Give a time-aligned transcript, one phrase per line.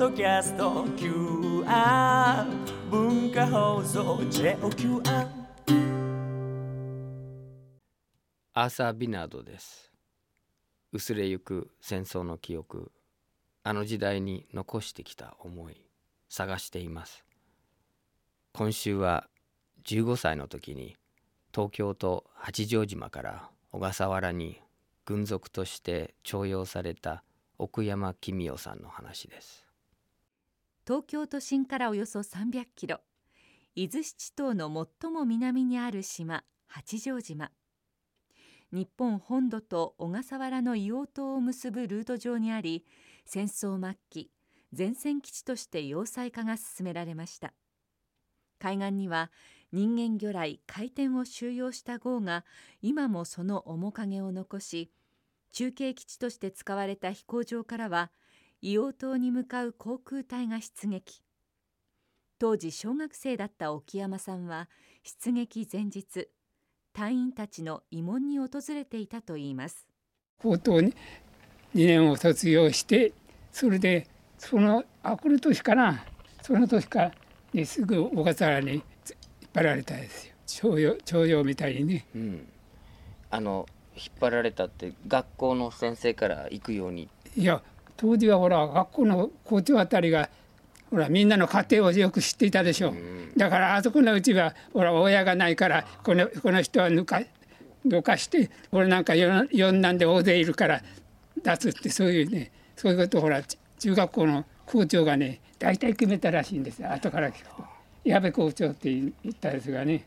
[0.00, 2.46] ドキャスト QR
[2.90, 5.02] 文化放送 JOQR
[8.54, 8.70] アー。
[8.70, 9.92] サー・ビナードです。
[10.90, 12.90] 薄れゆく戦争の記憶。
[13.62, 15.84] あの時代に残してきた思い
[16.30, 17.26] 探しています。
[18.54, 19.28] 今週は
[19.84, 20.96] 15歳の時に
[21.54, 24.62] 東京と八丈島から小笠原に
[25.04, 27.22] 軍属として徴用された
[27.58, 29.69] 奥山公代さんの話です。
[30.90, 32.98] 東京都心からおよそ300キロ。
[33.76, 37.52] 伊豆七島の最も南にある島八丈島。
[38.72, 42.84] 日本本土と小笠原の硫黄島を結ぶルート上にあり
[43.24, 44.32] 戦争末期
[44.76, 47.54] 前線基地として要塞化が進められました。
[48.58, 49.30] 海岸には
[49.70, 52.44] 人間魚雷回転を収容した号が
[52.82, 54.90] 今もその面影を残し
[55.52, 58.10] 中継基地として使われた飛行場からは
[58.62, 61.22] 硫黄島に向かう航空隊が出撃。
[62.38, 64.68] 当時小学生だった沖山さんは
[65.02, 66.28] 出撃前日
[66.92, 69.86] 隊員たちの慰問に訪れていたといいます。
[70.38, 70.94] 高等に
[71.74, 73.12] 2年を卒業して
[73.52, 74.06] それで
[74.38, 76.04] そのあこの年かな
[76.42, 77.12] その年か
[77.52, 78.82] にすぐ小笠原に引っ
[79.54, 80.34] 張られたんですよ。
[80.46, 82.06] 徴用徴用みたいにね。
[82.14, 82.48] うん。
[83.30, 87.08] あの引っ張られたって学校の先生から行くように？
[87.36, 87.62] いや
[88.00, 90.30] 当時はほら学校の校長あたりが
[90.90, 92.94] ほらみんなの家庭をよく知っていたでしょう、
[93.36, 97.20] だからあそこのうちはほら親がないからこのこの人は抜か
[97.84, 100.82] どかして俺なんかよ四男で大勢いるから
[101.44, 106.90] 出すってそういうねそういうことをほら中学校の校長がね大体決めたらしいんですよ。
[106.90, 107.64] 後から聞くと。
[108.02, 110.06] 矢部校長って言ったですがね。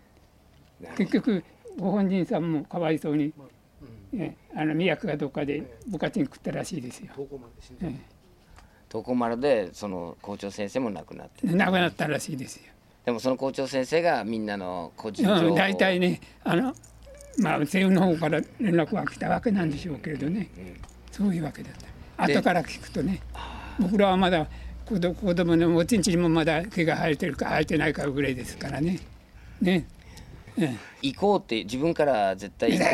[0.98, 1.44] 結局
[1.78, 3.32] ご本人さんもかわいそうに、
[4.14, 7.11] ね、あの宮古がどっかで部活に食ったらしいですよ。
[7.81, 7.95] え
[8.94, 12.64] 床丸でその校長先生も亡くなってえ亡くなったらしいですよ。
[13.06, 16.75] でもその校長先生がみんなの個人情報をうん、大体ねあの
[17.40, 20.47] まあ政府の方から連絡が来たわけなんでしょうけれどね、
[21.12, 21.73] そういうわけだっ
[22.18, 22.28] た。
[22.28, 23.19] で後から聞くとね
[23.79, 24.46] 僕らはまだ
[24.85, 29.00] 子供子供のおちんちんにもまだ毛が生えてるか生えてないかぐらいですからね。
[29.59, 29.88] ね。
[29.88, 29.93] え
[31.02, 32.90] 行こうって自分から絶対え行こう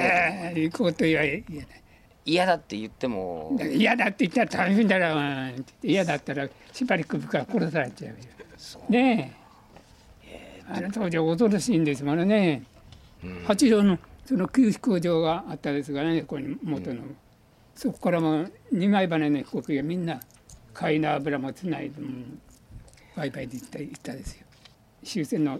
[0.59, 1.23] え行こうと言わ
[2.25, 3.57] 嫌だって言っても。
[3.71, 8.17] 嫌だって言ったら大変だろ嫌だったらしばらく部下殺されちゃうよ。
[8.89, 10.63] ねえ。
[10.71, 12.63] あの当時は恐ろしいんですものね、
[13.47, 17.01] 八丈のその旧飛行場があったですがねここに元の、
[17.73, 20.19] そこからも二枚羽の飛行機がみんな
[20.73, 21.95] 貝の油もつないで
[23.15, 24.45] バイバイで行った行ったですよ。
[25.03, 25.59] 終戦の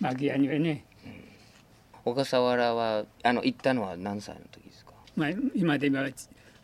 [0.00, 0.84] 間際にはね、
[2.08, 4.92] 小笠原はあの行ったのは何歳の時ですか？
[5.16, 6.08] まあ、今で今は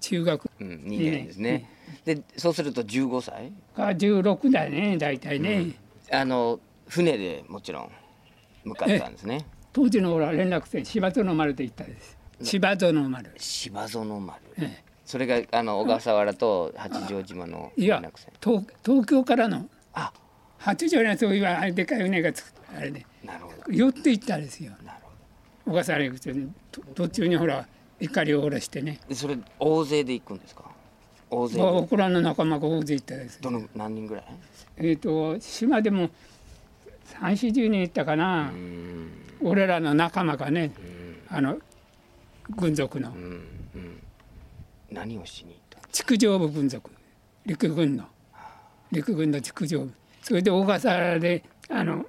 [0.01, 1.71] 中学うん2年ですね。
[2.05, 3.53] でそうすると15歳？
[3.77, 5.73] が16だね大体ね、
[6.11, 7.91] あの船でもちろん
[8.65, 9.47] 向かったんですね。
[9.73, 12.17] 当時のほら連絡船芝園丸で行ったです。
[12.43, 13.31] 芝園丸。
[13.39, 14.41] 芝園丸。
[14.59, 14.85] ええ。
[15.05, 18.33] それがあの小笠原と八丈島の連絡船。
[18.43, 20.13] 東東京からのあ。
[20.59, 23.05] 八丈にそういうあれでかい船がつくあれで。
[23.23, 23.73] なるほど。
[23.73, 24.73] 寄って行ったんですよ。
[24.85, 25.04] なるほ
[25.67, 26.21] 小笠原行く
[26.71, 27.67] と途中にほら
[28.01, 29.01] 怒りを下ろしてね。
[29.13, 30.65] それ大勢で行くんですか？
[31.31, 31.63] 大勢で。
[31.63, 33.41] オクラの仲間が大勢行ったです。
[33.41, 34.25] どの何人ぐらい？
[34.77, 36.11] えっ、と島でも
[37.05, 38.51] 三四十人行ったかな。
[38.51, 39.11] う、ん。
[39.43, 40.73] 俺らの仲間がね
[41.29, 41.59] あの
[42.51, 43.13] 軍属の。
[44.91, 45.89] 何をしに行った？
[45.89, 46.91] 築城部軍属。
[47.47, 48.05] 陸軍の。
[48.93, 49.93] 陸軍の築城部。
[50.23, 52.05] それで小笠原であの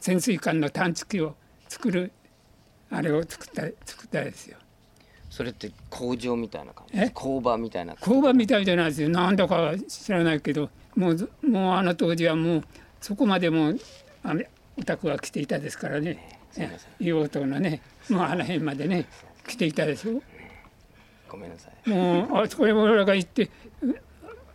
[0.00, 1.34] 潜水艦の探知機を
[1.68, 2.12] 作る
[2.90, 4.56] あれを作った作ったですよ。
[5.28, 6.98] それって工場みたいな感じ？
[6.98, 7.10] え？
[7.12, 9.08] 工場みたいな工場みたいじゃないですよ。
[9.08, 12.64] なんだかは知らないけどもうずもうあの当時はもう
[13.00, 13.78] そこまでもう
[14.22, 14.42] あの
[14.78, 16.38] お宅は来ていたですからね。
[17.00, 19.06] 硫黄島のねもうあの辺までね
[19.46, 20.22] 来ていたでしょ。
[21.28, 21.90] ごめんなさい。
[21.90, 23.50] もうあそこへ俺らが行って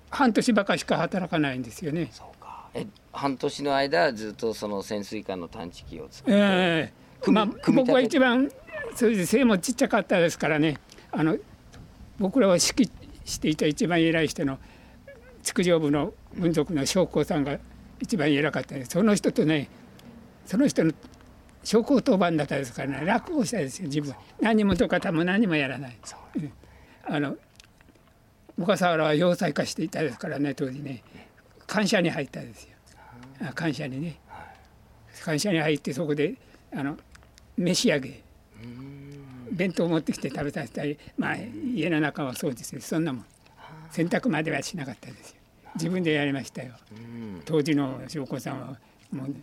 [0.10, 2.10] 半年ばかしか働かないんですよね。
[2.12, 2.70] そうか。
[2.74, 6.44] え半年の間ずっとその潜水艦の探知機を作って、え
[6.90, 6.94] え。
[6.94, 8.52] 組みまあ、僕は一番
[8.96, 10.78] それで背もちっちゃかったですからね。
[11.12, 11.38] あの
[12.20, 12.92] 僕らを指揮
[13.26, 14.58] していた一番偉い人の
[15.44, 17.60] 築城部の軍属の将校さんが
[18.00, 18.76] 一番偉かった。
[18.76, 19.70] ですその人とね
[20.46, 20.92] その人の
[21.64, 23.06] 将校当番だったですからね。
[23.06, 24.16] 楽をしたですよ自分。
[24.40, 25.98] 何もとかたも何もやらない、
[26.36, 26.40] う。
[26.40, 26.52] ん。
[27.06, 27.36] あの
[28.60, 31.04] 小笠原は要塞化していたですからね当時ね。
[31.68, 32.70] 官舎に入ったですよ。
[33.42, 34.20] あ官舎にね。
[35.24, 36.36] 官舎に入ってそこで
[36.74, 36.98] あの
[37.62, 38.24] 召し上げ
[39.52, 42.82] 弁当を持ってきて食べさせたり、まあ、家の中を掃除する。
[42.82, 43.26] そんなもん。
[43.92, 45.36] 洗濯まではしなかったですよ。
[45.76, 46.74] 自分でやりましたよ。
[46.92, 48.80] うん当時の将校さんは
[49.12, 49.36] もう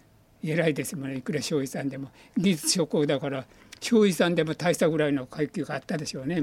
[0.43, 1.19] 偉いですもんね。
[1.19, 2.11] いくら将尉さんでも。
[2.37, 3.44] 技術将校だから
[3.81, 6.43] 将尉さんでも大したぐらいの階級があったでしょうね。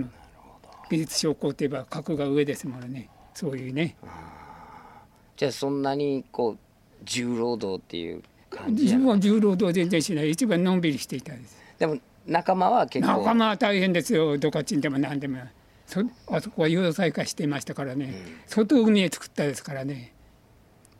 [0.89, 3.09] 技術将校といえば格が上ですものね。
[3.33, 3.95] そういうね。
[5.35, 6.57] じゃあそんなにこう
[7.03, 10.31] 重労働っていう感じ自分は重労働全然しない。
[10.31, 15.39] 一番のんびりしていたんですでも仲間は結構仲間は大変ですよドカチンでも何でも
[15.85, 16.01] そ
[16.31, 18.13] あそこは要塞化していましたからね、
[18.47, 20.13] 外海へ作ったですからね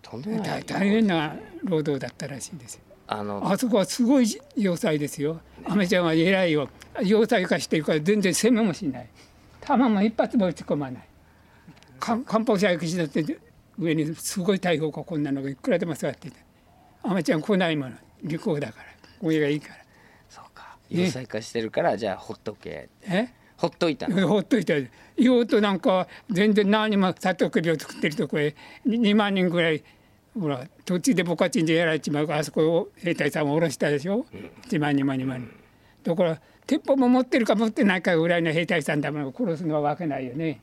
[0.04, 5.40] とんでもない大大変な労働だったらしいですよあのあそこはすごい要塞ですよ。
[5.66, 6.70] アメちゃんは偉いよ。
[7.04, 9.10] 要塞化してるから全然攻めもしない。
[9.62, 11.08] 弾も一発も撃ち込まない。
[12.00, 13.24] か艦砲射撃士だって
[13.78, 16.38] 上にすごい大砲がこんなのがいくらでも座ってて。
[17.04, 17.96] アメちゃん来ないもの。
[18.24, 18.86] 利口だから。
[19.22, 19.85] 上がいいから。
[20.90, 23.30] 要塞化してるからじゃあほっとけえ？
[23.58, 24.28] ほっといたの。
[24.28, 28.56] ほっといて硫黄となんかは全然何もサトウキビを作ってるとこへ
[28.86, 29.84] 2万人ぐらい
[30.40, 34.26] ほら土地でボカチンでやられちまうからあそこを兵隊さんを下ろしたでしょ
[34.70, 35.40] ？1万2万2万。
[35.40, 35.50] 人
[36.04, 40.62] だから鉄砲も持ってるか持ってないかぐらいの兵隊さんだもの殺すのはわけないよね。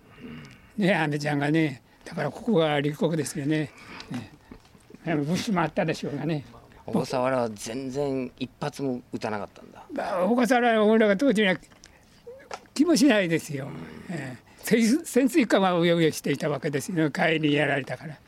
[0.76, 1.82] ねえアメちゃんがね。
[2.04, 3.70] だからここが立国ですよね。
[4.10, 5.16] ね。
[5.16, 6.44] 物資もあったでしょうがね
[6.87, 9.84] 小笠原は全然一発も撃たなかったんだ。
[9.93, 11.56] まあ小笠原は俺らが当時には
[12.75, 13.69] 気もしないですよ、
[14.11, 14.52] ええ。
[14.64, 17.11] 潜水潜水艦はうようよしていたわけですよ。
[17.11, 18.19] 帰りにやられたから。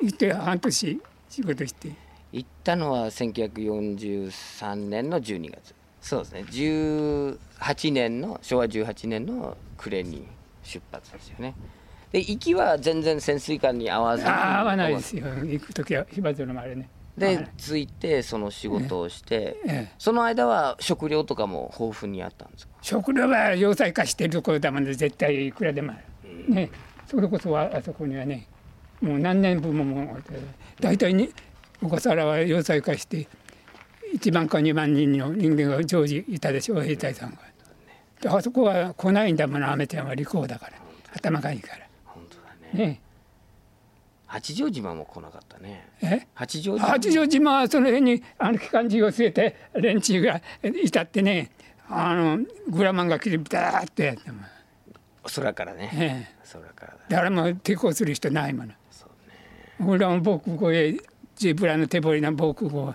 [0.00, 1.92] 行って半年仕事して。
[2.32, 5.74] 行ったのは1943年の12月。
[6.00, 6.44] そうですね。
[6.48, 10.26] 18年の昭和18年の暮れに
[10.62, 11.54] 出発ですよね。
[12.12, 15.26] で行きは全然潜水艦に合わず合わないですよ。
[15.44, 17.86] 行く時は火花のあれねで着い。
[17.86, 19.92] てその仕事をして、ええ。
[19.98, 22.74] その間は食料とかも豊富にあったんですか？
[22.82, 26.70] 食料は要塞化してるところだもんで絶対いくらでもある、ね。
[27.06, 28.46] それこそはあそこにはね
[29.00, 30.22] もう何年分ももう
[30.80, 31.32] 大体に
[31.80, 33.28] 小笠原は要塞化して
[34.14, 36.82] 1万か2万人の人間が常時いたでしょう。
[36.82, 37.38] 兵隊さんが。
[38.20, 39.70] であそこは来ないんだもの。
[39.70, 40.72] アメちゃんは利口だから。
[41.14, 41.86] 頭がいいから。
[42.04, 42.42] 本当だ
[42.72, 42.86] ね。
[42.86, 43.00] ね
[44.36, 45.88] 八丈島も来なかったね。
[46.02, 46.26] え？
[46.34, 46.86] 八丈島？
[46.86, 51.50] 八丈島はその辺にあの機関銃を据えて連中がいたってね。
[51.88, 54.30] あのグラマンが来てダーッとやって。
[54.30, 54.42] も、
[55.34, 56.98] 空からね、ええ、空からだ。
[57.08, 58.72] 誰も抵抗する人ないもの。
[58.90, 59.08] そう
[59.82, 59.90] ね。
[59.90, 60.96] 俺らも防空壕へ
[61.34, 62.94] ジブラの手彫りの防空壕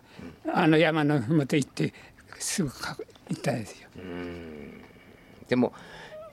[0.54, 1.92] あの山のふもと行って
[2.38, 2.96] すぐか
[3.30, 3.90] 行ったんですよ。
[5.48, 5.74] でも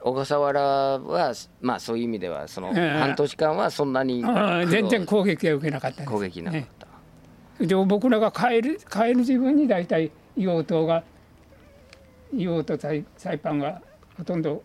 [0.00, 2.98] 小笠原はまあそういう意味ではそのええ。
[2.98, 4.22] 半年間はそんなに
[4.70, 6.10] 全然攻撃は受けなかったんです。
[6.10, 6.68] 攻撃なかっね
[7.58, 11.02] た、で僕らが帰る帰る自分に大体硫黄島が
[12.32, 13.82] 硫黄とサイサイパンが
[14.16, 14.62] ほとんど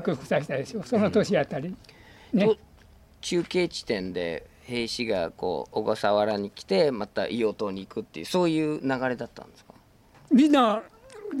[0.00, 1.74] 屈服させたでしょその年あたり、
[2.32, 2.46] ね。
[2.46, 2.56] と
[3.20, 9.74] 中継地点で兵士がこう小笠原に来てまた硫黄島に行くっていうそういう流れだったんですか？
[10.30, 10.82] みんな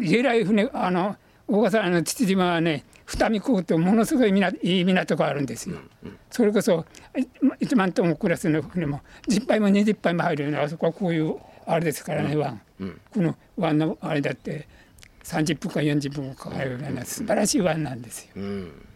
[0.02, 1.16] 偉い船あの
[1.46, 5.78] 小笠原の父島はね二見港ってものすごい港いい港があるんですよ。
[6.30, 6.84] それこそ
[7.60, 11.36] 1万トンクラスの船も10杯も20杯も入るようなあそこはこういう
[11.66, 13.00] あれですからね、湾、うん。
[13.12, 14.68] この湾のあれだって
[15.22, 18.30] 30分か40分かかるような素晴らしい湾なんですよ。
[18.36, 18.86] うん。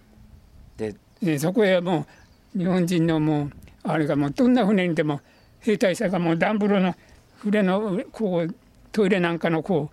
[0.77, 2.07] ででそこへも
[2.55, 3.51] う日本人のもう
[3.85, 5.21] あれがもうどんな船にでも
[5.61, 6.97] 兵隊さんがもうダンブロの
[7.37, 8.55] 船のこう
[8.91, 9.91] トイレなんかのこ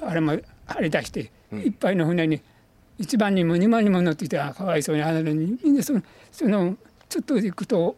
[0.00, 2.40] うあれも張り出して、いっぱいの船に
[3.00, 6.76] 1万人も2万人も乗っていてあかわいそうにあるのにみんなそのその
[7.08, 7.96] ちょっと行くと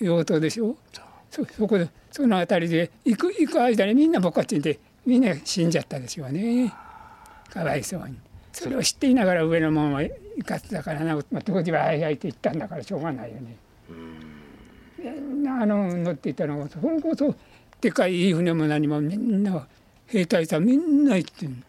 [0.00, 0.76] 硫黄島でしょ？
[1.30, 6.72] そそこでその辺りで行く行く間にみんな僕たちでみんな死んじゃったでしょうね。
[7.50, 8.16] かわいそうに。
[8.52, 10.12] それを知っていながら上のもんは行
[10.44, 13.56] かせたからな、まあ、当時は「はいはい」って言ったんだからしょうがないよね。
[15.02, 15.42] みん。
[15.42, 17.34] なあの乗っていたのがそれこそ
[17.80, 19.66] でかいいい船も何もみんな
[20.06, 21.62] 兵隊さんみんな行ってん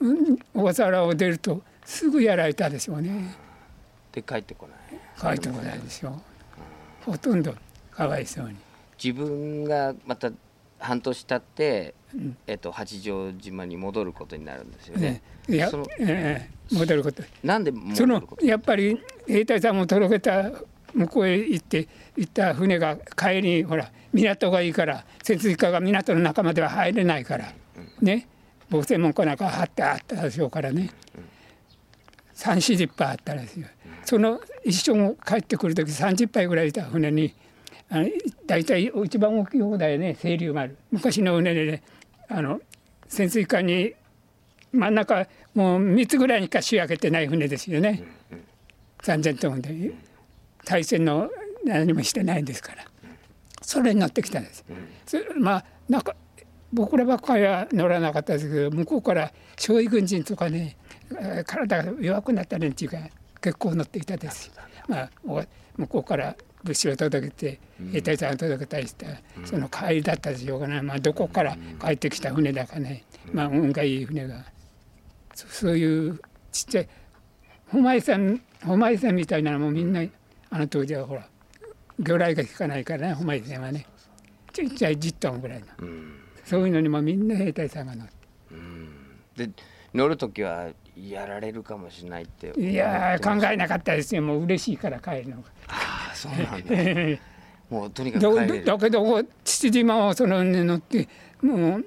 [0.00, 3.34] うん小笠原を出るとすぐやられたでしょうね。
[4.12, 5.34] で帰ってこない。
[5.36, 6.12] 帰ってこないでしょう。
[7.10, 7.52] ほとんど
[7.90, 8.54] かわいそうに。
[9.02, 10.30] 自分がまた
[10.78, 11.94] 半年経って、
[12.46, 15.22] えっと、八丈島に戻ることになるんですよね。
[15.48, 15.68] ね、いや
[15.98, 17.24] ええ戻ること。
[17.42, 20.48] なんでそ戻のやっぱり兵隊さんもとろけた
[20.94, 27.52] 向こうへ行って行った船が帰りにほら港がいいから潜水艦が港の中までは入れないから
[28.00, 28.28] ね。
[28.70, 30.90] 防戦門かなんか張ってあったでしょうからね。
[31.16, 31.29] 3 4
[32.40, 33.66] 0杯あったらですよ。
[34.04, 37.34] その一緒に帰ってくる時30杯ぐらいいた船に
[37.90, 38.08] あの
[38.46, 40.76] 大体一番大きい方だよね清流丸。
[40.90, 41.82] 昔の船でね
[42.28, 42.60] あの
[43.06, 43.94] 潜水艦に
[44.72, 48.04] 真ん中もう3つぐらいにか仕上げてない船ですよね、
[49.02, 49.92] 3,000トンで
[50.64, 51.28] 大戦の
[51.64, 52.84] 何もしてないんですから。
[53.62, 54.64] それに乗ってきたんです。
[55.36, 56.14] まあなんか
[56.72, 60.76] 僕らばっかりは乗らなかったですけど向こうから傷痍軍人とかね
[61.44, 62.98] 体が弱くなった連中が
[63.40, 64.50] 結構乗ってきたです。
[64.88, 65.42] まあお
[65.76, 67.60] 向こうから物資を届けて
[67.92, 69.06] 兵隊さんを届けたりした、
[69.44, 74.44] その帰りだったでしょうかね、まあ、どこから帰ってきた船だかね、まあ、運がいい船が。
[75.34, 76.20] そそういう
[76.52, 76.88] ちっちゃい
[77.72, 80.02] 誉井さん誉井さんみたいなのもみんな
[80.50, 81.26] あの当時はほら
[82.00, 83.86] 魚雷が効かないからね誉井さんはね。
[84.52, 85.66] ちっちゃい10トンぐらいの。
[85.78, 86.20] うん。
[86.44, 88.08] そういうのにもみんな兵隊さんが乗っ
[89.36, 89.46] て。
[89.46, 89.50] で
[89.94, 94.22] 乗る時はやられるかもしれないっていやー考ええなかったですよ。
[94.22, 95.42] もう嬉しいから帰るのが。
[95.68, 97.20] ああそうなんだ。
[97.70, 101.08] もうとにかくだだけど父島をその船乗って
[101.40, 101.86] もう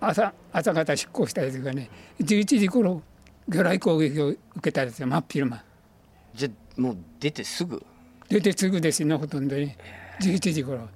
[0.00, 1.88] 朝朝方出港したですがね
[2.20, 3.02] 11時頃
[3.48, 5.06] 魚雷攻撃を受けたんですよ。
[5.06, 5.62] 真っ昼間。
[6.34, 7.82] じゃあもう出てすぐ？
[8.28, 9.76] 出てすぐですねほとんどね
[10.20, 10.88] 11時頃。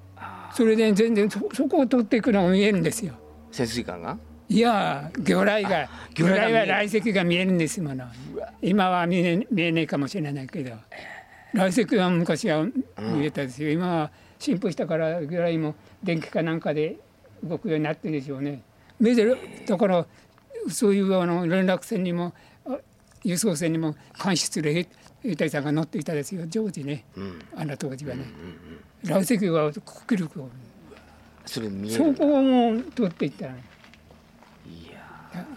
[0.53, 3.15] それで全然そそこを取っていくのが見えるんですよ。
[3.53, 4.19] 潜水艦が？
[4.51, 8.05] いやー魚雷が魚魚雷は来石が見えるんですもの。
[8.61, 10.73] 今は見え見えないかもしれないけど。
[11.55, 16.97] 来石は昔は見えたですよ、今は進歩したから魚雷も電気かなんかで
[17.45, 18.63] 動くようになってるでしょうね。
[18.99, 19.37] メゼル
[19.69, 20.05] だから
[20.69, 22.35] そういうあの連絡船にも
[22.67, 22.77] あ
[23.23, 24.89] 輸送船にも監視する兵
[25.23, 26.45] 兵隊さんが乗っていたですよ。
[26.49, 27.05] 常時ね、
[27.55, 28.25] あの当時はね、
[29.05, 29.71] 来石が
[30.07, 30.49] 国力を。
[31.47, 32.11] それ見えそる。
[32.11, 33.63] んだこを取っていったらいや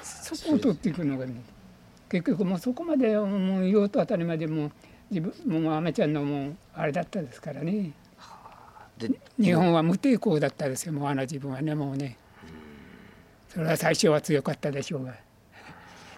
[0.02, 1.34] そこを取っていくのがね
[2.10, 4.72] 結局もうそこまでもう用途あたりまでもう
[5.10, 7.92] 自分もうアメちゃんのもうあれだったですからね。
[8.98, 12.18] で日本は無抵抗だったですよもうあの自分はねもうね。
[13.50, 15.14] それは最初は強かったでしょうが。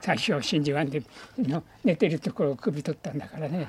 [0.01, 1.01] 最初真珠湾で
[1.39, 3.67] の寝てるところを首取ったんだからね。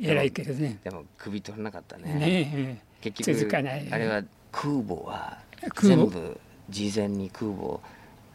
[0.00, 0.78] 偉いけどね。
[0.84, 2.14] でも首取れなかったね。
[2.14, 2.82] ねえ。
[3.00, 3.88] 結局続かない。
[3.90, 4.22] あれは
[4.52, 5.38] 空母は
[5.74, 6.06] 空母。
[6.06, 7.80] 全部事前に空母を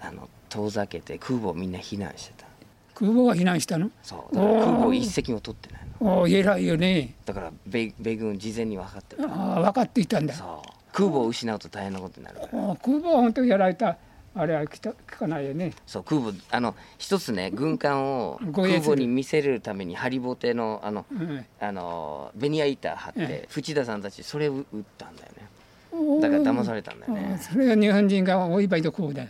[0.01, 2.45] あの遠ざけて空母をみんな避難してた。
[2.93, 3.89] 空母が避難したの？
[4.03, 6.19] そうだから空母一隻も取ってないの。
[6.19, 7.15] おお偉いよね。
[7.25, 9.23] だから米米軍事前に分かってた。
[9.23, 10.33] ああ分かっていたんだ。
[10.35, 10.69] そう。
[10.91, 13.97] 空母を失うと大変なことになる空母は本当にやられた
[14.35, 15.73] あれは聞かないよね。
[15.87, 21.45] そう空母あの一つね軍艦を空母に見せるためにハリボテのあのうん。
[21.59, 26.21] あのベニヤ板張ってえ淵田さんたちそれを撃ったんだよね。
[26.21, 27.39] だから騙されたんだよね。
[27.41, 29.23] それが日本人がお祝いどこうだ。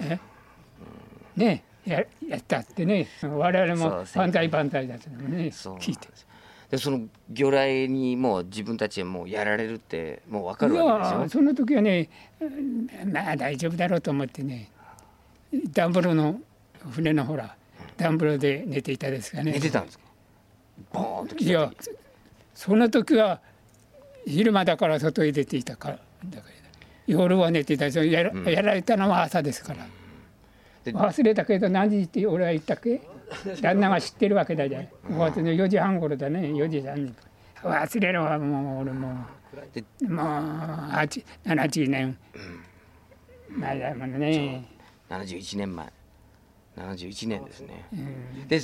[0.00, 0.18] え？
[1.38, 6.08] ねややったってね我々も万歳万歳だったのね聞いて。
[6.70, 14.70] でその魚雷にもう自分たちはもうやられるってもう分かいるわけでしょやその時はねうんまあ大丈夫だろうと思ってね
[15.72, 16.38] ダンブロの
[16.90, 17.56] 船のほら
[17.96, 19.52] ダンブロで寝ていたですがね。
[19.52, 20.04] 寝てたんですか？
[20.92, 21.72] ボーンといや
[22.54, 23.40] その時は
[24.26, 26.54] 昼間だから外へ出ていたからだから
[27.06, 27.90] 夜は寝ていた。
[27.90, 29.86] しやら,、やられたのは朝ですから。
[29.86, 29.90] で
[30.86, 33.00] 忘れたけど何時って俺は言ったっけ？
[33.60, 34.84] 旦那が知ってるわけだじゃん。
[34.84, 37.14] 5月の4時半頃だね4時30分
[37.62, 39.26] 忘れるわもう俺も。
[39.74, 42.16] でうもう8 70年。
[43.50, 44.64] 前だもんね。
[45.10, 45.86] 71年前。
[46.76, 47.84] 71年ですね、
[48.46, 48.60] で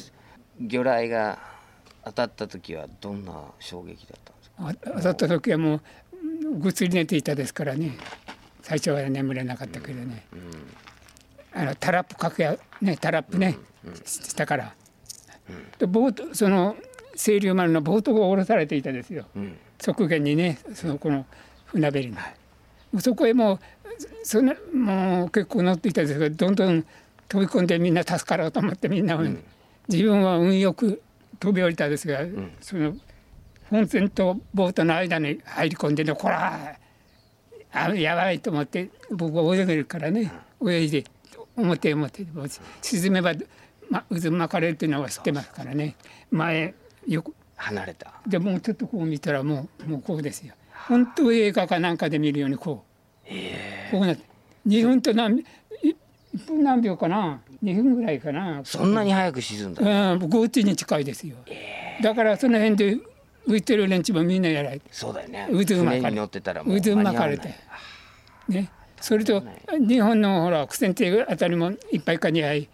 [0.60, 1.36] 魚雷が
[2.04, 4.90] 当たった時はどんな衝撃だったんですか？
[4.90, 5.80] あ当たった時はもう
[6.46, 7.96] うんぐっすり寝ていたですからね。
[8.62, 10.24] 最初は眠れなかったけどね、
[11.54, 13.56] あのタラップかけやねタラップね、
[14.04, 14.74] したから、
[15.78, 16.76] でボートその
[17.16, 19.56] 清流丸のボートが下ろされていたですよ、ん。
[19.78, 21.24] 側舷にねそのこの
[21.66, 22.20] 船べりに、も
[22.94, 23.58] うそこへもう
[24.24, 26.84] そのもう結構乗っていたんですけどどんどん
[27.28, 29.16] 飛び込んでみんな助かろうと思ってみんな、
[29.88, 31.00] 自分は運よく
[31.38, 32.20] 飛び降りたんですが、
[32.60, 32.96] その
[33.70, 36.78] 本船とボートの間に入り込んでねこら
[37.72, 40.30] あやばいと思って僕は泳げるからね
[40.64, 41.04] 泳いで
[41.56, 42.48] 表へ表へもう
[42.82, 43.32] 沈めば、
[43.90, 45.96] ま、渦巻かれるっていうのは知ってますからね。
[46.30, 46.74] 前
[47.06, 48.14] よく離れた。
[48.26, 50.54] でもうちょっとこう見たらもうもうこうですよ。
[50.88, 52.84] 本当映画かなんかで見るようにこ
[53.26, 53.28] う。
[53.90, 54.24] こうなって。
[54.66, 55.44] 2分と何
[55.82, 58.60] 1分何秒かな？2分ぐらいかな？
[58.64, 61.36] そんなに早く沈んだ、うんゴーチに近いですよ。
[62.02, 62.98] だからその辺で
[63.46, 64.86] 浮いてる連中もみんなやられて。
[64.90, 65.46] そうだよね。
[65.50, 66.40] 渦巻かれて。
[66.40, 67.54] 渦巻かれて。
[68.48, 68.70] ね
[69.04, 69.42] それと
[69.86, 72.70] 日本のほら苦戦艇あたりも1杯か2杯。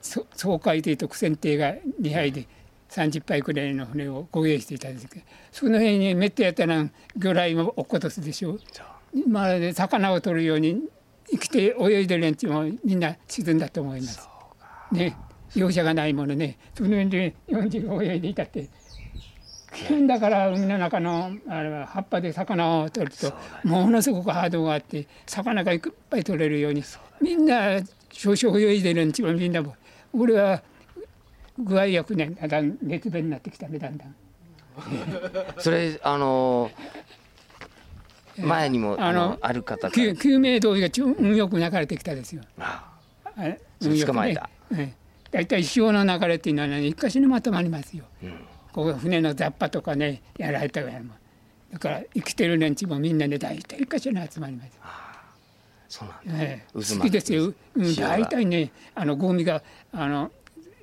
[0.00, 2.48] そ総海艇と苦戦艇が2杯で
[2.88, 6.82] 30杯くらいの船を護衛していたんですけどその辺にめったやったら
[7.18, 8.58] 魚雷も落っことすでしょ
[9.28, 10.88] まるで魚を取るように
[11.30, 14.26] 生きて泳いでる連中もみんな沈んだと思います。
[14.90, 15.18] ね。
[15.54, 16.56] 容赦がないものね。
[16.74, 18.70] その辺で日本人が泳いでいたって
[20.06, 23.32] だから海の中のあれは葉っぱで魚を取ると
[23.64, 26.82] ものすごくハードがあって魚がいっぱい取れるように
[27.20, 29.74] みんな少々泳いでるんちもみんなも
[30.12, 30.62] 俺は
[31.58, 34.14] 具合よくねだんだん熱弁になってきたねだんだん。
[35.58, 36.70] それあの
[38.38, 42.42] 前にもああののある方か救救命胴衣がちょ運よく流れてきたですよ。
[42.58, 42.84] ら
[43.36, 44.96] あれそれ運よく捕まえたね。
[45.30, 48.04] だいたい潮の流れっていうのはね一箇所にまとまりますよ。
[48.22, 48.34] うん
[48.72, 51.14] ここ船の雑把とかねやられたからも
[51.72, 54.78] だから生きてる連中もみんなで大体一箇所に集まります。
[55.88, 57.54] そうなんだええ渦巻き好きですよ。
[57.74, 59.62] うん、大体ねあのゴミが
[59.92, 60.30] あの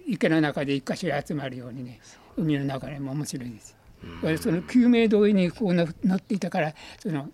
[0.07, 1.99] 池の中で一箇所に集まるようにね
[2.37, 3.75] 海の流れも面白いです。
[4.21, 7.29] だからその救命胴衣にこうの乗っていたからその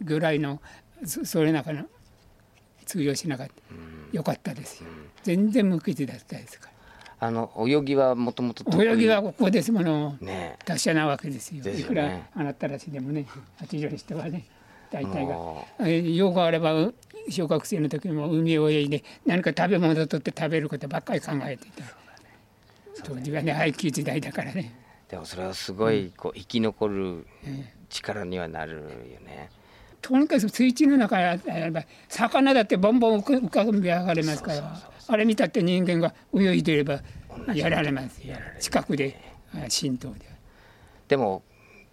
[0.00, 0.60] ぐらいの
[1.04, 1.84] そそれなんかの
[2.84, 3.52] 通用しなかった。
[4.12, 4.88] よかったですよ。
[5.24, 6.70] 全然無傷だったですか
[7.18, 8.92] あの泳ぎはもともとら。
[8.92, 10.16] 泳ぎはここですもの。
[10.20, 11.64] ね達者なわけですよ。
[11.64, 14.44] ねいくらあなたらしでもね、八丈の人はね、
[14.90, 16.94] 大体が用があればう
[17.28, 21.84] 小学生の時も海を泳いで何か食べ物を取って食べることばっかり考えていた。
[23.04, 24.86] 当時はね配給時代だからね。
[25.08, 27.26] でもそれはすごいこう生き残る
[27.88, 28.80] 力にはなるよ
[29.24, 29.50] ね
[30.02, 37.00] とにかく水中の中にあれば魚だってボンボン浮か浮かび上がれますからあれ見たって人間が泳いでいれば
[37.54, 38.36] やられますよ。
[38.60, 39.20] 近くで
[39.54, 40.26] あ浸透で。
[41.08, 41.42] でも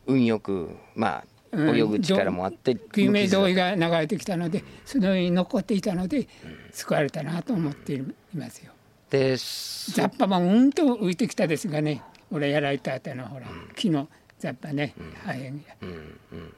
[0.07, 6.27] 運よくまあうん泳ぐ力もあって救命胴衣がが流れてきたのでその上に残っていたので
[6.71, 8.03] 救われたなと思ってい
[8.35, 8.71] ますよ。
[9.09, 12.01] でそ雑把もうんと浮いてきたですがね
[12.31, 14.07] 俺やられた後のほら木の
[14.39, 15.51] 雑把ね破片が。
[15.81, 16.53] うんうん。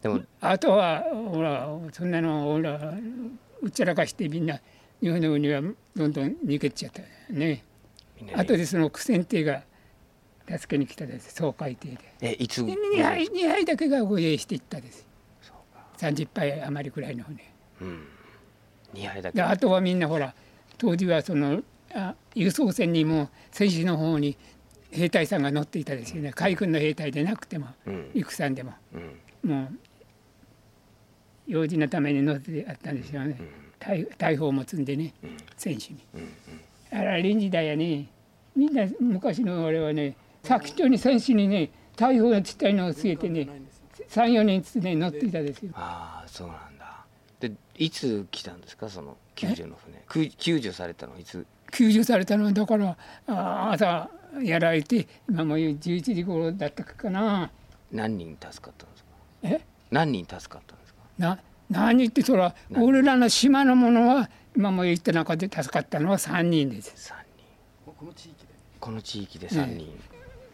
[0.00, 2.94] でもあとはほらそんなのほら
[3.62, 4.60] うっちゃらかしてみんな
[5.00, 5.62] 日本の海は
[5.94, 7.62] どんどん逃げちゃったね。
[8.34, 9.62] あとでその苦戦艇が
[10.48, 11.34] 助けに来たです。
[11.34, 11.98] 総海艇で。
[12.20, 15.06] えいつ2杯二杯だけが護衛していったです。
[15.98, 17.52] 30杯余りくらいの船。
[17.82, 18.08] うん。
[18.94, 19.36] 2杯だけ。
[19.36, 20.34] であとはみんなほら
[20.78, 21.62] 当時はその
[21.94, 24.36] あ輸送船にも戦士の方に
[24.90, 26.32] 兵隊さんが乗っていたですよね。
[26.32, 28.10] 海軍の兵隊でなくてもうん。
[28.14, 28.72] 戦でも。
[29.44, 29.50] うん。
[29.50, 29.68] もう
[31.46, 33.38] 用事のために乗ってあったんですよね。
[33.38, 35.12] 大大砲も積んでね
[35.56, 36.00] 戦士に。
[36.92, 38.06] あら臨時代やね。
[38.54, 43.48] みんな昔の俺はね先っちょに戦士にね大砲がちっちゃいのを据えてね
[44.08, 45.72] 34人ずつね乗っていたですよ。
[45.74, 47.04] ああそうなんだ。
[47.38, 48.88] でいつ来たんですか？
[48.88, 50.02] その救助の船。
[50.06, 51.46] く救助されたのはいつ？
[51.72, 54.08] 救助されたのはだからあ朝
[54.42, 57.50] やられて今もう11時頃だったかな。
[57.92, 59.08] 何人助かったんですか？
[59.42, 59.60] え？
[59.90, 61.00] 何人助かったんですか？
[61.18, 61.38] な
[61.70, 67.12] 何ってそら俺らの島のものは今も言った中で助かったのは3人です。
[67.12, 67.92] 3人。
[67.92, 68.54] この地域で？
[68.78, 69.98] この地域で3人、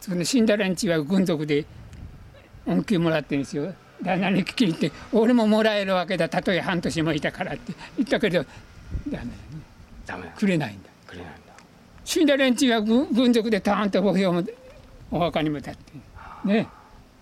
[0.00, 1.66] その死んだ連中は軍属で
[2.66, 3.74] 恩給もらってるんですよ。
[4.02, 6.28] 旦那に聞きに行って俺ももらえるわけだ。
[6.28, 7.72] たとえ半年もいたからって。
[7.98, 8.44] 言ったけど
[9.08, 9.30] ダメ。
[10.06, 10.24] ダメ。
[10.24, 10.88] だくれないんだ。
[11.06, 11.52] くれないんだ。
[12.04, 14.48] 死んだ連中は軍軍属でターンと墓標も
[15.10, 15.92] お墓にも立って。
[16.44, 16.66] ね。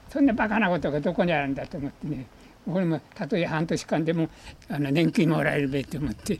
[0.09, 2.27] そんなバカなことがどこにあるんだと思ってね
[2.67, 4.29] 俺もたとえ半年間でも
[4.69, 6.39] あの年金もらえるべと思って、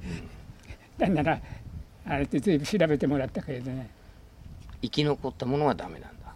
[0.99, 1.41] なんなら
[2.07, 3.91] あれって随分調べてもらったけれどね。
[4.83, 6.35] 生き残ったものはダメなんだ。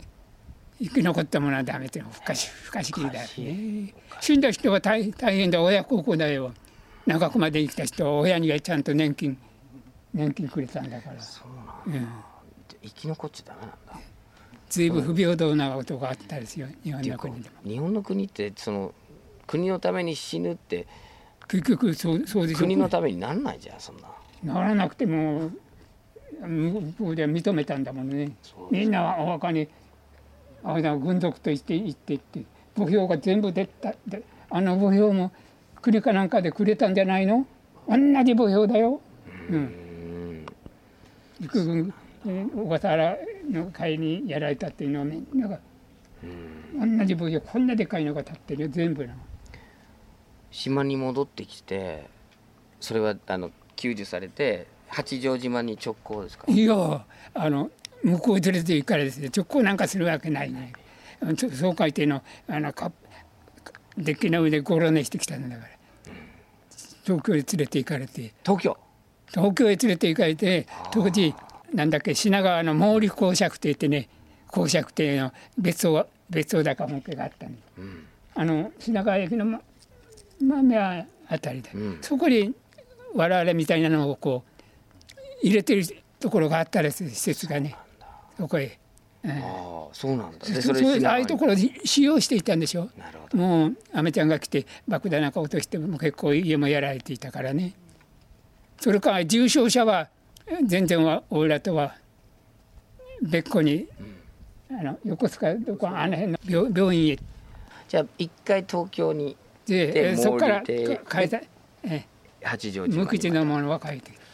[0.80, 3.94] 生き残ったものはダメって不可思不可思議だしね。
[4.20, 6.52] 死んだ人は大大変だ親孝行だよ。
[7.06, 9.38] 長くまで生きた人は親にはちゃんと年金
[10.12, 11.20] 年金くれたんだから。
[11.20, 12.08] そうなんだ、うん。
[12.82, 14.00] 生き残っちゃダメなんだ。
[14.68, 17.70] 随分不平等なことがあったですよ日本の国でも。
[17.70, 18.92] 日本の国ってその
[19.46, 20.86] 国のために死ぬって。
[21.48, 24.08] 結局そうそうでしょ国のためになんないじゃんそんな。
[24.54, 25.50] ならなくても
[26.40, 28.32] 向こうでは認めたんだもんね。
[28.70, 29.68] みんなはお墓に
[30.62, 32.42] あれだ軍属として行って行って
[32.76, 35.32] 墓標が全部出たであの墓標も
[35.82, 37.46] 国かなんかでくれたんじゃないの？
[37.86, 39.00] 同じ墓標だよ、
[39.50, 40.46] うん、うん。
[41.40, 41.94] 陸軍
[42.26, 43.16] えー小笠原
[43.50, 45.60] の会にやられたっていうのはみんなが
[46.22, 49.12] 同じ墓標こんなでかいのが立ってるよ全部の
[50.54, 52.06] 島に戻ってきて
[52.80, 56.44] それはあの救助されて八丈島に直行ですか？
[56.48, 57.70] いやあの
[58.04, 60.72] 向こう連れて行かれて直行なんかするわけないね。
[61.20, 62.92] あの総会艇のあのか
[63.98, 65.70] デッキの上でゴロ寝してきたんだから。
[67.04, 68.32] 東京へ連れて行かれて。
[68.44, 68.76] 東京？
[69.30, 71.34] 東京へ連れて行かれて当時
[71.72, 74.08] なんだっけ品川の毛利公爵邸ってね
[74.46, 78.06] 公爵邸の別荘別荘だか本家があったんですうん。
[78.36, 79.60] あの品川駅の
[80.40, 81.06] ま真ん目あ
[81.40, 81.98] たりで、うん。
[82.00, 82.54] そこに
[83.14, 85.84] 我々みたいなのをこう入れてる
[86.18, 87.76] ところがあったらしい施設がね
[88.36, 88.78] そこへえ
[89.24, 89.42] え。
[89.42, 90.46] ああそうなんだ。
[90.46, 92.90] でそうそああいうところろで使用していたんでしょ？
[92.96, 93.38] なるほど。
[93.38, 97.74] もうアメちゃんが来て爆弾なんか落としても結構家もやられていたからね。
[98.80, 100.08] それから重症者は
[100.64, 101.94] 全然は俺らとは
[103.22, 103.86] 別個に、
[104.70, 107.18] あの横須賀どこあの辺の病病院へ。
[107.88, 111.40] じゃあ一回東京にでそこから変えた、
[111.84, 112.06] え
[112.42, 114.24] 八丈島に無口のものは変えてきた。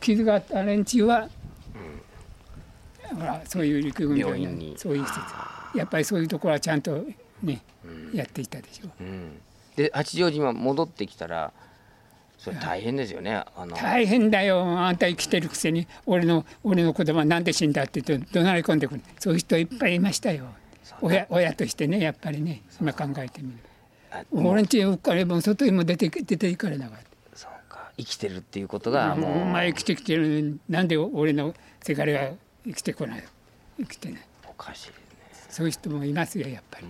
[0.00, 1.28] 傷があった連中は、
[3.14, 4.74] ほらそういう陸軍病院に。
[4.76, 5.20] そういう施設。
[5.78, 7.04] やっぱりそういうところはちゃんと
[7.42, 7.62] ね、
[8.12, 8.90] やっていたでしょう。
[9.00, 9.40] うん。
[9.76, 11.50] で八丈島戻ってきたら
[12.36, 13.44] それ大変ですよね。
[13.56, 13.76] あの。
[13.76, 14.60] 大変だよ。
[14.60, 19.00] あんた生きてるくせに俺の俺の子供はなんで死んだって言って怒鳴り込んでくる。
[19.18, 20.46] そういう人いっぱいいましたよ
[21.00, 23.58] 親親としてねやっぱりね今考えてみる。
[24.10, 27.04] あ俺んちうっかりもう外にも出て出ていかれなかった。
[27.38, 27.90] そうか。
[27.96, 29.42] 生きてるっていうことがもう。
[29.42, 30.28] お前生きてきてる。
[30.28, 32.30] のになんで俺のせがれが
[32.64, 33.24] 生きてこない？
[33.78, 34.22] 生きてない。
[34.48, 34.94] おかしいね。
[35.48, 36.86] そういう人もいますよやっぱり。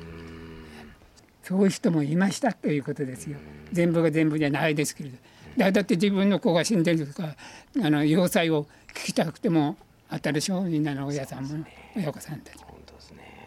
[1.43, 3.39] そういう人もいましたということですよ。
[3.73, 5.17] 全部が全部じゃないですけれど。
[5.57, 7.35] だだって自分の子が死んでるとか
[7.83, 9.77] あの要塞を聞きたくても
[10.09, 13.42] あったでしょみんなの親さんも親子さんたち本当ですね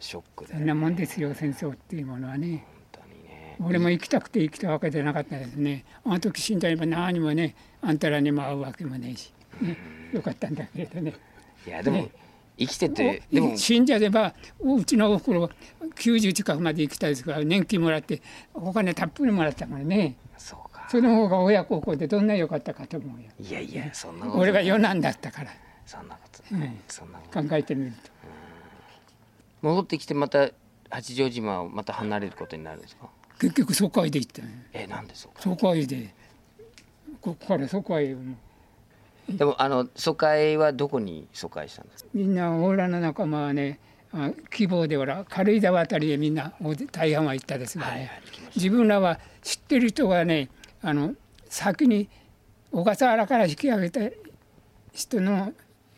[0.00, 0.54] ショックで。
[0.54, 2.66] そんなもんですよ戦争っていうものはね。
[2.92, 3.56] 本当にね。
[3.60, 5.84] 俺も生きたくて生きたわけじゃなかったですね。
[6.04, 9.76] あの時死んだれば何もねあんたらにも会うわけもねえし、ね、
[10.12, 11.14] よかったんだけれどね。
[11.66, 12.10] いやでもね。
[12.58, 13.56] 生きててでも。
[13.56, 15.50] 信者でばうちのおふくろ
[15.96, 18.20] 90近くまで生きたですから年金もらって
[18.54, 20.16] お金たっぷりもらったからね。
[20.36, 20.86] そうか。
[20.90, 23.28] その方が親孝行でどんな良かったかと思うよ。
[23.38, 24.38] いやいやそんなこと。
[24.38, 25.50] 俺が余男だったから。
[25.86, 26.80] そんなことうん。
[26.88, 28.10] そんなこと考えてみると
[29.62, 30.50] 戻ってきてまた
[30.88, 33.08] 八丈島をまた離れることになるんですか？
[33.40, 36.14] 結局疎開で行ったのよえなんでそうか疎開で。
[37.20, 38.18] ここから疎開を
[39.28, 42.10] でもあの疎開はどこに疎開したんですか？
[42.14, 43.78] みんな俺らの仲間はね
[44.12, 48.10] あ希望でほら軽井沢あたりへみんな大大半は行ったですがね、はいはい
[48.56, 50.48] 自分らは知ってる人がね
[50.82, 51.14] あの
[51.48, 52.08] 先に
[52.72, 54.00] 小笠原から引き上げた
[54.92, 55.52] 人の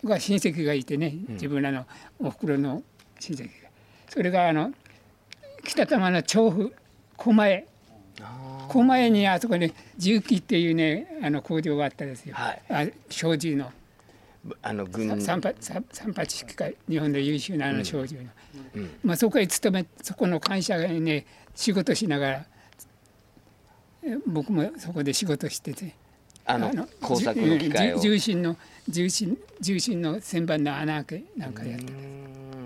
[0.04, 1.14] が親戚がいてね。
[1.30, 1.86] 自分らの
[2.18, 2.82] おふくろの
[3.22, 3.70] 親戚が
[4.08, 4.72] それがあの
[5.64, 6.74] 北玉の調布
[7.16, 7.66] 狛江。
[8.20, 12.62] あ狛江にあそこに重機っていうねあの工場があったですよ、はい。
[12.68, 13.66] あ小銃の。
[13.66, 13.70] ー
[14.60, 18.22] あの軍三八三三八式会日本の優秀なあの少女の、
[18.74, 18.90] うん。
[19.04, 22.46] まあ、そこへ勤めそこの会社にね仕事しながら
[24.02, 25.94] え僕もそこで仕事してて。
[26.44, 28.00] あの工作の機械を。
[28.00, 28.56] じゅ重心の
[28.88, 31.92] 重心重心の旋盤の穴開けなんかやってうーん。
[31.92, 32.61] まあ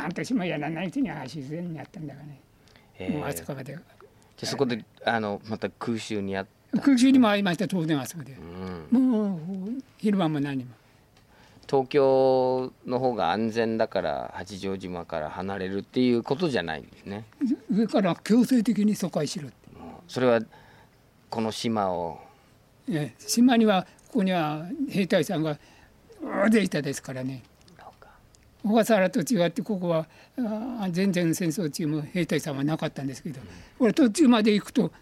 [0.00, 2.40] 半年もやらないうちに足前になったんだからね、
[2.94, 3.18] へー。
[3.18, 3.74] もうあそこまで。
[3.74, 3.80] じゃ
[4.42, 6.46] あそこであのまた空襲にあっ
[6.82, 8.32] 空襲にもありました当然あそこで。
[8.92, 9.10] うん。
[9.10, 9.38] もう
[9.98, 10.70] 昼間も何も。
[11.68, 17.24] 東京の方が安全だから八丈島から離れるっていうことじゃないんですね。
[17.70, 19.56] 上から強制的に疎開しろって。
[20.08, 20.40] それは
[21.28, 22.18] この島を。
[22.88, 23.14] ええ。
[23.18, 25.58] 島にはここには兵隊さんが
[26.22, 27.42] 大勢いたですからね
[28.62, 30.06] 小笠原と違ってここは
[30.90, 33.40] 全然戦争中も兵隊さんはなかったんですけど、
[33.78, 34.92] これ途中まで行くと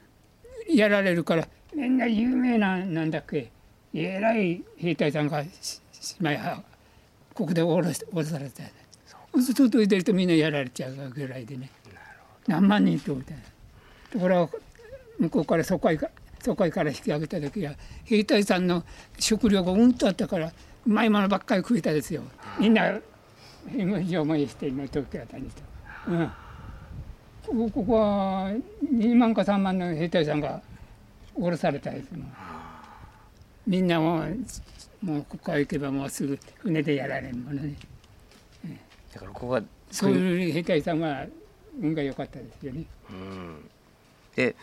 [0.69, 3.51] やられるからみんな有名ななんだっけ。
[3.93, 5.43] 偉い兵隊さんが
[5.93, 6.63] 島や
[7.35, 8.63] ここで降ろ降ろされて。
[9.41, 11.71] 外に出るとみんなやられちゃうぐらいでね。
[12.47, 13.43] 何万人とみたいな
[14.11, 14.53] ところが
[15.19, 16.09] 向こうから疎開か
[16.41, 18.85] 疎開から引き上げた時は兵隊さんの
[19.19, 20.53] 食料がうんとあったからう
[20.89, 22.23] まいものばっかり食えたですよ。
[22.59, 22.99] みんな
[23.69, 25.63] 非常もしてるの東京あたりと、
[27.53, 28.51] うん、ここは
[28.85, 30.61] 2万か3万の兵隊さんが
[31.35, 32.33] 降ろされたですもん
[33.67, 34.37] みんなもう
[35.03, 37.75] もうここから行けばもうすぐ船でやられるものね。
[39.13, 41.27] だからここがそういう兵隊さんは
[41.81, 42.85] 運が良かったですよね。
[43.11, 43.71] うん。
[44.35, 44.57] で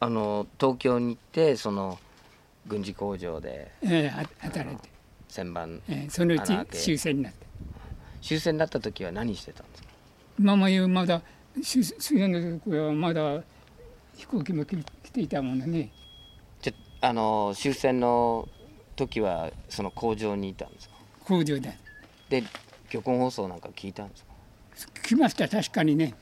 [0.00, 1.98] あの東京に行ってその
[2.66, 4.88] 軍事工場でええは働いて、
[5.28, 7.46] 旋盤ええそのうち終戦になって
[8.20, 9.88] 終戦になった時は何してたんですか？
[10.38, 11.22] 今も言うまだ
[11.62, 13.42] 終終戦の時はまだ
[14.14, 15.90] 飛行機も来来ていたものね。
[16.60, 18.48] じゃあの終戦の
[18.96, 20.94] 時はその工場にいたんですか？
[21.24, 21.78] 工場で
[22.28, 22.42] で
[22.90, 24.24] 漁港放送なんか聞いたんです
[24.88, 26.14] か、来ました確かにね。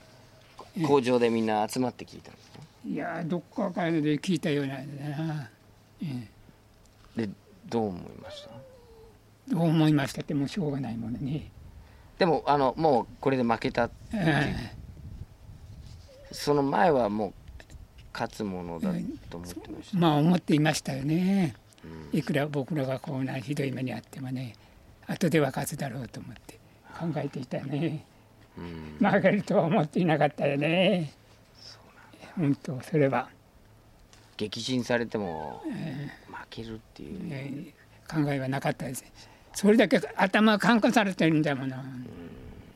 [0.87, 2.59] 工場でみんな集まって聞いたんですか？
[2.87, 5.51] いやどっかからで聞いたようなんだな、
[6.03, 6.29] え
[7.17, 7.31] で
[7.69, 8.51] どう思いました？
[8.51, 11.51] えどう思いましたってもうしょうがないものね、
[12.19, 14.73] でもあのもうこれで負けたえ
[16.33, 17.33] その前はもう
[18.13, 18.93] 勝つものだ
[19.31, 21.55] と思ってました、えまあ思っていましたよね。
[22.13, 24.55] いくら僕らがこうなひどい目にあってもね
[25.07, 26.59] 後では勝つだろうと思って
[26.99, 28.05] 考えていたね。
[28.57, 28.97] うん。
[28.99, 31.13] 負けるとは思っていなかったよね。
[32.35, 33.31] 本当それは、
[34.37, 39.05] 激震されても負けるっていう、えー考えはなかったです
[39.57, 41.77] それだけ頭が感化されてるんだもの。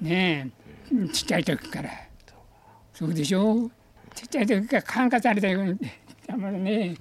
[0.00, 0.50] ね
[0.90, 1.08] え。
[1.12, 1.90] ちっちゃい時から。
[2.94, 3.70] そうでしょ？
[4.14, 5.78] ちっちゃい時から感化されてるん
[6.26, 6.96] だものね。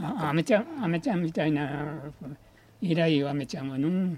[0.00, 2.00] あアメちゃんアメちゃんみたいな
[2.80, 4.16] 偉いアメちゃんはの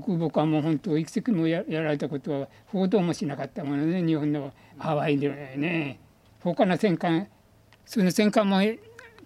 [0.00, 4.00] 国母はもう本当いくつもややられたことは報道もしなかったものね。
[4.00, 5.98] 日本のハワイでね。
[6.40, 7.26] 他の戦艦
[7.84, 8.60] その戦艦も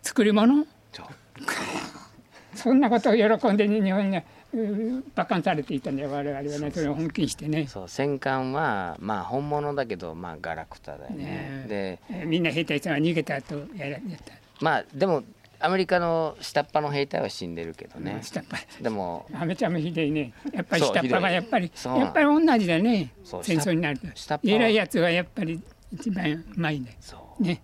[0.03, 0.65] 作り物
[2.57, 7.67] そんなことを喜んで日本にう馬鹿にされていたんだよ我々はねそれを本気にしてね。
[7.67, 11.25] そう戦艦はまあ本物だけどまあガラクタだよね。
[11.25, 12.23] ねでえ。
[12.25, 14.33] ーみんな兵隊さんは逃げたとやらやった。
[14.61, 15.25] まあでも
[15.59, 18.67] アメリカの下っ端の兵隊は死んでるけどね、下っ端。
[18.81, 20.33] でもアメちゃんもひどいね。
[20.53, 23.11] やっぱり下っ端がやっぱりやっぱり同じだね。
[23.43, 24.07] 戦争になると。
[24.15, 24.57] 下っ端は。
[24.57, 25.61] 偉いやつはやっぱり
[25.93, 26.97] 一番うまいね。
[27.41, 27.63] ね。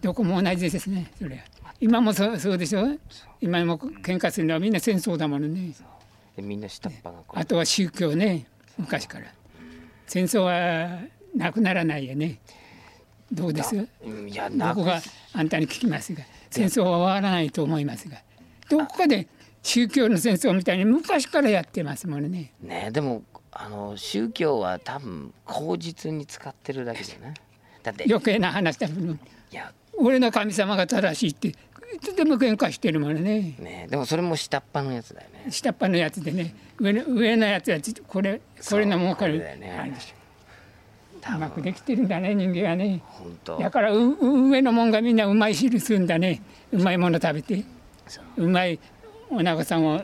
[0.00, 1.42] どこも同じですねそれは。
[1.78, 2.86] 今もそうそうでしょ？
[3.40, 5.72] 今も喧嘩するのはみんな戦争だものね
[6.40, 8.46] でみんな下っ端があとは宗教ね
[8.78, 9.26] 昔から。
[10.06, 11.00] 戦争は
[11.36, 12.40] なくならないよね。
[13.30, 13.76] どうです？
[14.04, 15.00] うんいやな僕が
[15.32, 16.22] あんたに聞きますが。
[16.50, 18.16] 戦争は終わらないと思いますが。
[18.68, 19.28] どこかで
[19.62, 22.52] 宗教の戦争みたいに昔からやってますものね。
[22.60, 23.22] ねでも
[23.52, 27.34] あの宗教は多分口実に使ってるだけじゃない？
[27.82, 28.04] だって。
[28.04, 29.18] い余計な話だもの。
[29.52, 29.72] や。
[29.98, 31.54] 俺の神様が正しいって
[31.94, 33.54] いつでも喧嘩してるものね。
[33.58, 35.50] ねでもそれも下っ端のやつだよね。
[35.50, 36.54] 下っ端のやつでね。
[36.78, 40.14] 上の上のやつはちこれこれの儲かるあれでし
[41.20, 43.02] 多ょうまく分できてるんだね人間はね。
[43.58, 46.42] だから上のもんがみんなうまい汁するんだね。
[46.72, 47.64] うまいもの食べて。
[48.06, 48.44] そう。
[48.44, 48.78] うまい
[49.28, 50.02] お長さんを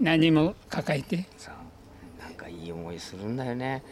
[0.00, 1.26] 何も抱えて。
[1.36, 1.54] そう。
[2.22, 3.82] なんかいい思いするんだよね。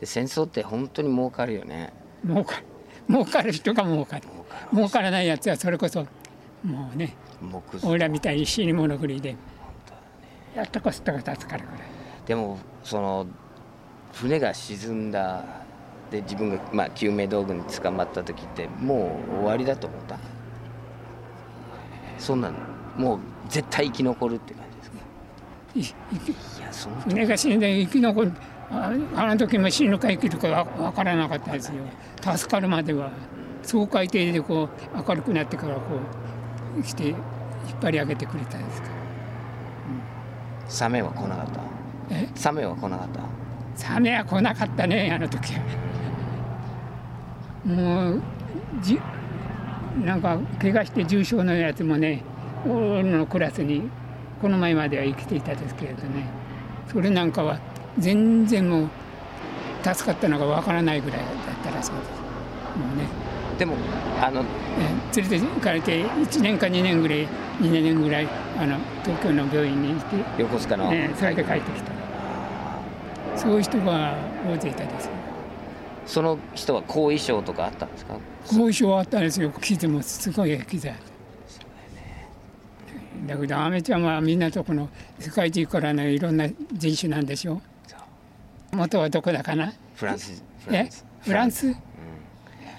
[0.00, 1.92] で戦争って本当に儲かるよね。
[2.26, 2.64] 儲かる。
[3.08, 4.22] 儲かる人が儲かる。
[4.72, 6.06] 儲からないやつはそれこそ
[6.64, 7.16] もうね
[7.82, 9.36] 俺らみたいに死に物狂いで。
[10.54, 11.80] やったかすったか助かるぐらい
[12.26, 13.26] でもその
[14.12, 15.44] 船が沈んだ。
[16.10, 20.18] で自分が、まあ、救命道具に捕まった時ってもう終わりだと思った？
[22.18, 22.56] そんなの。
[22.96, 23.18] もう
[23.48, 24.76] 絶対生き残るって感じ
[25.78, 26.00] ですか？
[26.12, 28.32] いいきいやその船が死んで生き残る。
[28.72, 31.84] ああの時も死ぬか生きるかわ分からなかったですよ。
[32.36, 33.12] 助かるまでは
[33.62, 35.98] 総海底でこう明るくなってからこう
[36.82, 37.18] 来て引っ
[37.82, 38.88] 張り上げてくれたんですか？
[38.88, 38.94] ら
[40.68, 41.60] サメは来なかった？
[42.10, 42.28] え？
[42.34, 43.20] サメは来なかった？
[43.76, 45.60] サメは来なかったねあの時は。
[47.64, 48.22] もう
[48.80, 48.98] じ
[50.04, 52.22] なんか怪我して重傷のやつもね
[52.66, 53.90] 俺のクラスに
[54.40, 56.24] この前までは生きていたですけれどね。
[56.90, 57.58] それなんかは
[57.98, 58.88] 全然もう
[59.82, 61.26] 助かったのがわからないぐらいだっ
[61.62, 62.10] たらしいです。
[62.78, 63.04] もうね
[63.60, 63.76] でも
[64.22, 64.42] あの
[65.12, 67.28] え連れて行かれて1年か2年ぐらい
[67.60, 71.92] 2年ぐらいあの東京の病院にいて、横須賀の、ね、それで帰ってきた。
[73.36, 74.16] そういう人が
[74.48, 75.12] 大勢いたですよ。
[76.06, 78.18] その人は後遺症とかあったんですか？
[78.46, 79.50] 後遺症あったんですよ。
[79.60, 80.30] 傷もす。
[80.32, 81.02] ごい傷あって
[83.26, 87.60] だけどアメちゃんはみんなとこの世界中からのいろんな人種なんでしょ？
[87.86, 87.96] そ
[88.72, 88.76] う。
[88.76, 89.74] 元はどこだかな？
[89.96, 90.88] フランスフえ
[91.20, 91.76] フランス？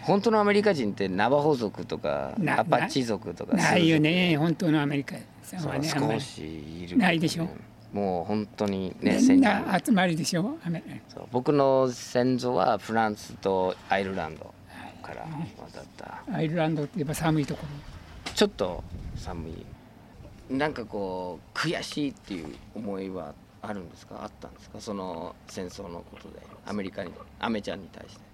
[0.03, 4.35] 本当のアメリカ人ってナバホ族とかなアパッチ族とかないよね。
[4.37, 5.87] 本当のアメリカさんはね。
[5.87, 7.47] 少しいるないでしょ。
[7.93, 9.43] もう本当にねみん
[9.85, 10.41] 集まりでしょ。
[10.43, 10.57] う
[11.31, 14.53] 僕の先祖はフランスとアイルランド
[15.03, 16.23] から渡った。
[16.33, 17.65] アイルランドって言えば寒いとこ
[18.33, 18.83] ちょっと
[19.15, 19.65] 寒い。
[20.49, 24.21] なんかこう悔しいっていう思いはあるんですか？
[24.23, 24.79] あったんですか？
[24.81, 28.21] その戦争のことでアメリカにアメちゃんに対して。
[28.21, 28.30] ろ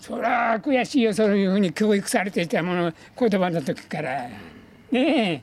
[0.00, 4.26] そりゃ悔しいよそういうふうに教育されていたもの言葉の時から。
[4.26, 4.30] う。
[4.92, 5.42] で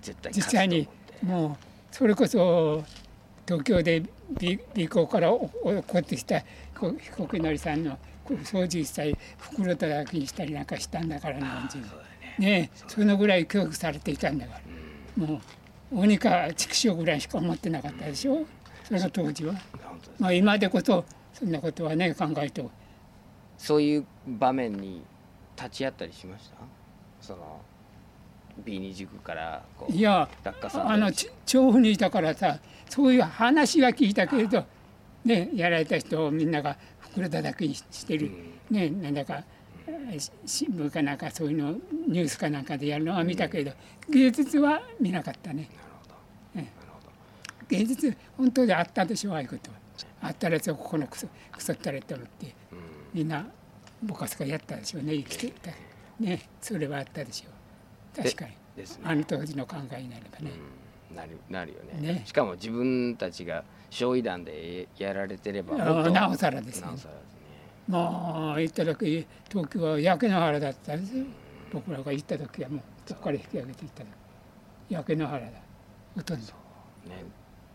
[0.00, 0.88] 絶対実際に
[1.22, 2.84] もうそれこそ
[3.46, 4.02] 東京で
[4.38, 6.40] 美美港からお落っこってきた
[6.78, 11.80] こう飛行機乗りさんのこう操縦したり袋叩きにしたりなんかしたんだから日本人。
[12.38, 12.70] ね。
[12.74, 12.84] え。
[12.88, 14.60] そのぐらい教育されていたんだか
[15.16, 15.26] ら。
[15.26, 15.40] も
[15.92, 18.46] う鬼か畜生ぐらいしか思ってなかったでしょ？
[18.84, 19.54] その当時は。
[20.18, 21.04] まあ今でこそ
[21.42, 22.70] そんなことはね考えると
[23.58, 25.02] そういう場面に
[25.56, 26.56] 立ち会ったりしました？
[27.20, 27.60] その
[28.64, 30.28] B2 塾からこういや
[30.74, 34.64] あのち調布にいたからさそういう話は聞いたけれど、
[35.24, 38.30] ね、やられた人をみんなが袋叩きにしてる、
[38.70, 39.42] ね、なんだか
[40.46, 41.72] 新聞かなんかそういうの
[42.06, 43.72] ニュースかなんかでやるのは見たけれど、
[44.08, 45.68] 芸術は見なかったね。
[46.54, 46.72] ね
[47.68, 49.76] 現実本当であったでしょああいうことは
[50.22, 52.54] あったらここのクソクソったれと思って
[53.12, 53.44] みんな
[54.02, 55.70] ぼかすかやったでしょうね生きてた。
[56.20, 57.50] ねそれはあったでしょ
[58.20, 58.22] う。
[58.22, 58.52] 確かに。
[58.76, 59.04] ですね。
[59.04, 60.52] あの当時の考えになればね、
[61.10, 61.16] うん。
[61.16, 62.14] なるなるよね。
[62.14, 62.22] ね。
[62.24, 66.86] しかも自分たちが焼夷弾でやられてればなおさらですね。
[66.86, 67.40] なおさらですね。
[67.88, 71.24] もう行った時東京は焼け野原だったんですよ。
[71.72, 74.08] 僕らが行った時はもうそこから引き上げていった時。
[74.88, 75.46] 焼け野原だ。
[76.14, 76.46] ほとんど。
[76.46, 76.52] ね。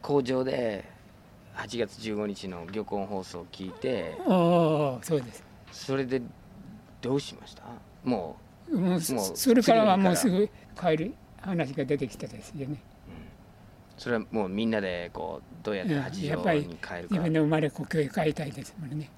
[0.01, 0.96] 工場で
[1.57, 5.43] 8月15日の漁港放送を聞いておおそうです。
[5.71, 6.21] それで
[7.01, 7.63] どうしました？
[8.03, 8.37] も
[8.71, 12.75] もうそもうそれからはもうす次ぐ帰る話が出てきたですよね。
[12.75, 16.01] うそれはもうみんなでこうどうやってうん。
[16.01, 19.09] 八やっぱり丈に帰るか、自分の生まれ故郷へ帰りたいですもんね。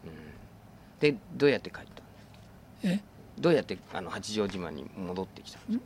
[1.00, 2.94] でどうやって帰ったの？
[2.94, 3.02] え？
[3.38, 5.80] どうやってあの八丈島に戻ってきたの？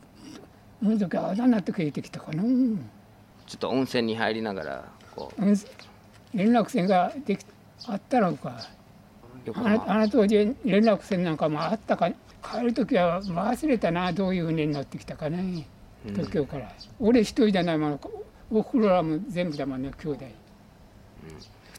[0.82, 5.40] その時はあだなって帰ってきたかちょっと温泉に入りながらこう
[6.34, 7.46] 連絡線ができ
[7.86, 8.60] あったのか。
[9.44, 12.10] 横あの浜あの当時連絡線なんかもあったか。
[12.42, 15.66] 帰る時は忘れたなどういう船に乗ってきたかね。
[16.08, 16.70] 東京から、
[17.00, 18.00] 俺一人じゃないもの
[18.50, 20.24] おふくろらも全部だもんね兄弟。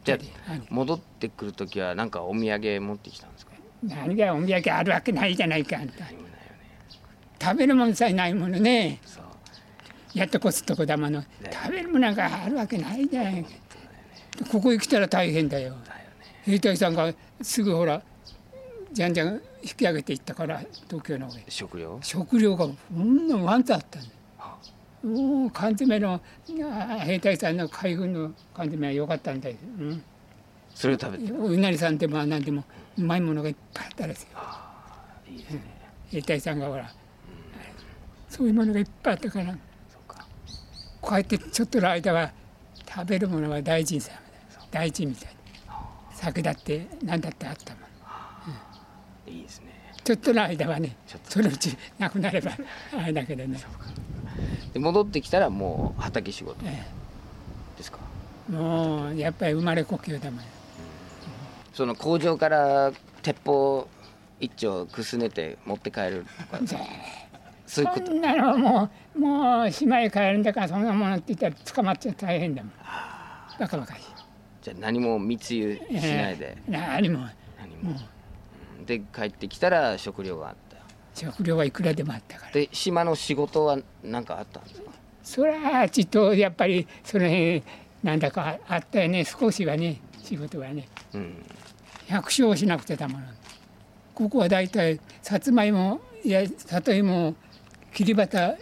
[0.04, 0.52] じゃあ二人。
[0.52, 3.52] 兄戻ってくる時は何かお土産持ってきたんですか？
[3.84, 6.06] 何がお土産あるわけないじゃないかあんた。
[6.06, 6.18] ね。
[7.39, 9.00] 食べるものさえないものね。
[10.15, 11.24] やっとこすとこだもの。
[11.52, 13.44] 食べるものなんかあるわけないじゃない。
[13.44, 13.50] か
[14.52, 15.69] ここへ来たら大変だよ。
[15.69, 15.82] だよね。
[16.43, 18.02] 兵隊さんがすぐほら
[18.91, 21.43] じゃんじゃん引き上げていったから東京の方へ。
[21.48, 22.00] 食料？
[22.02, 24.06] 食料がほんのワンツあったの
[24.39, 24.58] あ。
[25.04, 26.19] もう缶詰の
[26.63, 30.04] あ兵隊さんの海軍の缶詰は良かったんだよ、うん、
[30.74, 32.63] それを食べてお稲荷さんでも何でも
[32.98, 34.30] うまいものがいっぱいあったですよ
[35.30, 35.62] いいですね。
[36.12, 36.91] 兵隊さんがほら、
[38.30, 39.56] そういうものがいっぱいあったから
[41.02, 42.32] こうやってちょっとの間は
[42.88, 44.12] 食べるものは大事にさ
[44.75, 45.35] 大事みたいに
[46.11, 49.33] 酒だって何だってあったもん。
[49.33, 49.67] いいですね。
[50.03, 50.97] ちょっとの間はね
[51.29, 52.51] そのうちなくなれば
[52.91, 53.57] あれだけどね、
[54.73, 56.57] で戻ってきたらもう畑仕事。
[56.65, 56.85] え
[57.77, 57.99] ですか？
[58.49, 60.43] えもうやっぱり生まれ故郷だもん。
[61.73, 63.88] その工場から鉄砲
[64.41, 66.59] 一丁くすねて持って帰るとか。
[67.65, 68.07] そういうこと。
[68.07, 72.73] そんなのもうもう島へ帰るんだからそんなものって言ったら捕まっちゃ大変だもん。
[73.57, 74.05] バカバカしい
[74.65, 76.58] じゃあ何も密輸しないで。
[76.58, 77.19] ええ何も。
[77.60, 77.91] 何も。
[78.80, 80.78] うんで帰ってきたら食料があった
[81.13, 82.51] 食料はいくらでもあったから。
[82.51, 84.91] で島の仕事は何かあったんですか？
[85.23, 87.62] そりゃちっとやっぱりその辺
[88.04, 89.23] なんだかあったよね。
[89.23, 90.88] 少しはね仕事はね。
[91.13, 91.45] うん。
[92.08, 93.25] 百姓をしなくてたもの。
[94.15, 97.36] ここは大体さつまいもや里芋を
[97.93, 98.58] 切り畑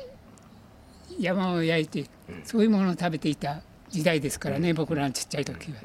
[1.17, 2.09] 山を焼いて
[2.43, 3.61] そういうものを食べていた
[3.93, 5.79] 時代ですからね、僕らのちっちゃい時は。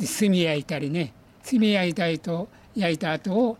[0.00, 1.12] で炭焼いたりね
[1.48, 3.58] 炭焼いたりと焼いた後を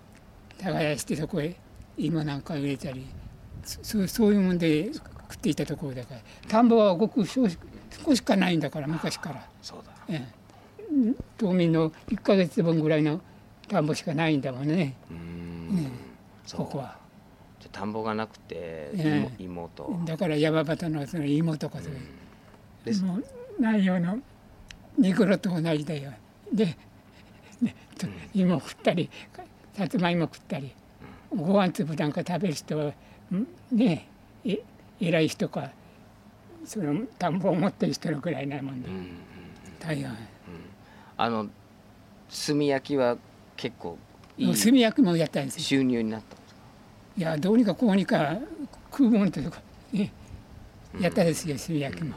[0.58, 1.54] 耕してそこへ
[1.96, 3.06] 芋なんか入れたり
[3.62, 6.20] そそういうもんで食っていたところだから。
[6.48, 7.56] 田んぼはごく少し
[8.04, 9.46] 少しかないんだから昔から。
[9.62, 9.92] そうだ。
[10.08, 11.14] ええ。
[11.38, 13.20] 島民の1ヶ月分ぐらいの
[13.68, 15.90] 田んぼしかないんだもんね、うーん。
[16.44, 16.60] そう。
[16.66, 16.98] ここは。
[17.70, 19.30] 田んぼがなくてええ。
[19.38, 20.00] 芋と。
[20.04, 22.00] だから山端のその芋とかそういう、
[22.84, 23.24] ですもう
[23.58, 24.18] 内容の
[24.98, 26.12] 肉ろと同じだよ。
[26.52, 26.76] で、
[27.60, 29.08] ねと芋食ったり
[29.74, 30.72] さつまいも食ったり、
[31.30, 32.92] ご飯粒なんか食べる人は
[33.30, 34.08] んね
[34.44, 34.58] え
[35.00, 35.70] 偉い人か
[36.64, 39.08] その田んぼを持ってる人のぐらいなもんで、うん
[39.80, 40.14] 大変。
[41.16, 41.48] あの
[42.46, 43.16] 炭焼きは
[43.56, 43.98] 結構
[44.36, 45.62] いい炭焼きもやったんですよ。
[45.62, 46.60] 収入になったんですか？
[47.16, 48.38] いやどうにかこうにか
[48.90, 49.60] 食うもんとか、
[49.92, 50.12] ね、
[51.00, 52.16] やったですよ炭焼きも。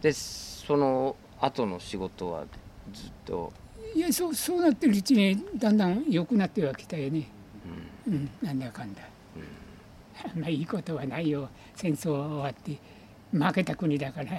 [0.00, 2.44] でその後の仕事は
[2.92, 3.52] ずっと？
[3.94, 7.26] いやそうそうなってるうちにだんだん良くなってはきたよね、
[8.06, 8.30] うん。
[8.42, 9.02] なんだかんだ、
[10.34, 10.40] あん。
[10.42, 11.48] まいいことはないよ。
[11.74, 12.78] 戦争終わって
[13.32, 14.32] 負けた国だから。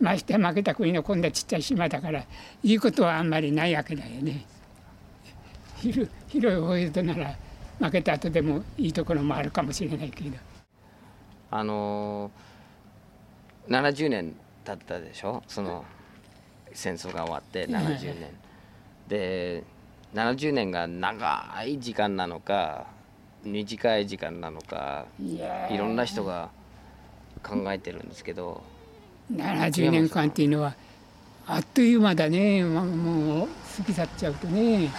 [0.00, 2.20] ましてや負けた国の今度はちっちゃい島だから。
[2.62, 4.46] いいことはあんまりないわけだよね。
[5.76, 7.36] 広広い方へとなら
[7.78, 10.36] 負けた後でもいいところもあるかもしれないけど。
[11.50, 14.34] あのー、70年
[14.64, 15.42] 経ったでしょ？
[15.48, 15.84] その
[16.72, 18.28] 戦争が終わって70年。
[19.08, 19.64] で
[20.14, 22.86] 70年が長い時間なのか
[23.44, 25.06] 短い時間なのか
[25.70, 26.50] いろんな人が
[27.42, 28.62] 考えてるんですけど。
[29.32, 30.74] 70年間っていうのは
[31.46, 32.64] あっという間だね。
[32.64, 34.90] もうもう過ぎ去っちゃうとね。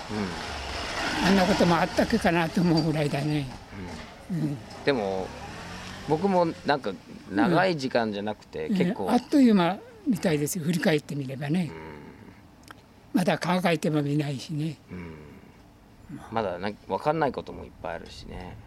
[1.24, 3.48] あんなこともあったっけかなと思うぐらいだね。
[4.86, 5.28] でも
[6.10, 6.94] 僕もなんか
[7.32, 9.06] 長い時間じゃなくて結構。
[9.06, 11.72] ねあっという間みたいですよ振り返ってみればね、
[13.14, 14.78] まだ考えてもみないしね。
[16.32, 18.58] まだなんか分かんないこともいっぱいあるしね。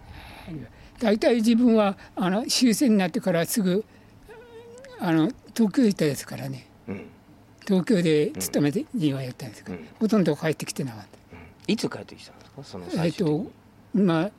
[1.01, 3.85] 大体自分はあの終戦になってからすぐ
[5.01, 6.67] あの東京行ったですからね。
[6.89, 7.07] うん。
[7.67, 9.89] 東京で勤めてにはやったんですから、うん。
[9.99, 11.15] ほとんど帰ってきてなかった。
[11.67, 13.47] いつ帰ってきたんですかそのえっと
[13.95, 14.31] 今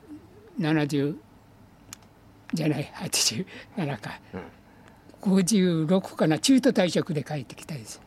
[0.60, 1.16] 70
[2.54, 3.46] じゃない87
[4.00, 4.20] か、
[5.22, 6.38] 56かな。
[6.38, 8.00] 中途退職で帰ってきたです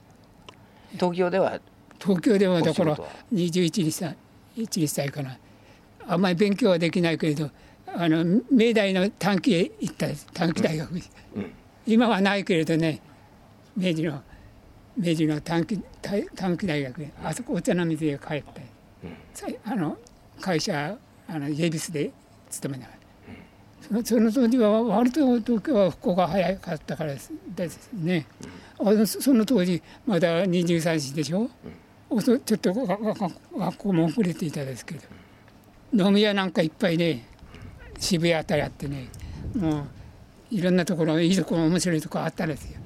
[0.94, 1.60] 東京では？
[2.00, 4.16] 東京ではだからお仕事は？21歳
[4.58, 5.38] 1歳かな。
[6.08, 7.52] あんまり勉強はできないけれど
[7.86, 10.92] あの明大の短期へ行った短期大学。
[10.92, 11.04] に、
[11.36, 11.52] うん。
[11.86, 13.02] 今はないけれどね。
[13.76, 14.22] 明治の
[14.98, 17.12] 明治の短期短短期大学へ。
[17.24, 18.62] あそこお茶の水へ帰って、
[19.34, 19.98] さあの
[20.42, 22.12] 会社あのイエビスで
[22.50, 22.99] 勤めながら、
[24.04, 28.28] その当時は割と東京は復興が早かったからですね、
[28.80, 31.50] あのそその当時まだ23歳でしょ、
[32.10, 35.02] おそちょっと学校も遅れていたですけど。
[35.92, 37.26] 飲み屋なんかいっぱいね
[37.98, 39.08] 渋谷あたりあってね
[39.56, 39.84] もう
[40.52, 42.80] いろんなところいいところ面白いところあったんですよ。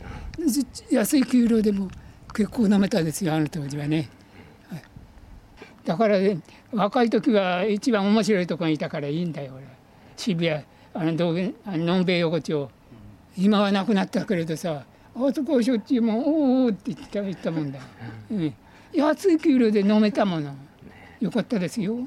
[0.47, 1.89] じ安い給料でも
[2.33, 4.09] 結構飲めたですよあの当時はね、
[4.69, 4.83] はい。
[5.83, 6.39] だからね
[6.71, 9.65] 若い時は一番面白いところにいたからいいんだよ俺
[10.15, 12.69] 渋谷あの道玄あののんべい横丁
[13.37, 14.83] 今はなくなったけれどさ
[15.15, 17.79] あそこしょっちゅうもうおーおーって言った言ったもんだ、
[18.31, 18.53] うん、
[18.93, 20.53] 安い給料で飲めたもの。
[21.19, 21.97] よかったですよ。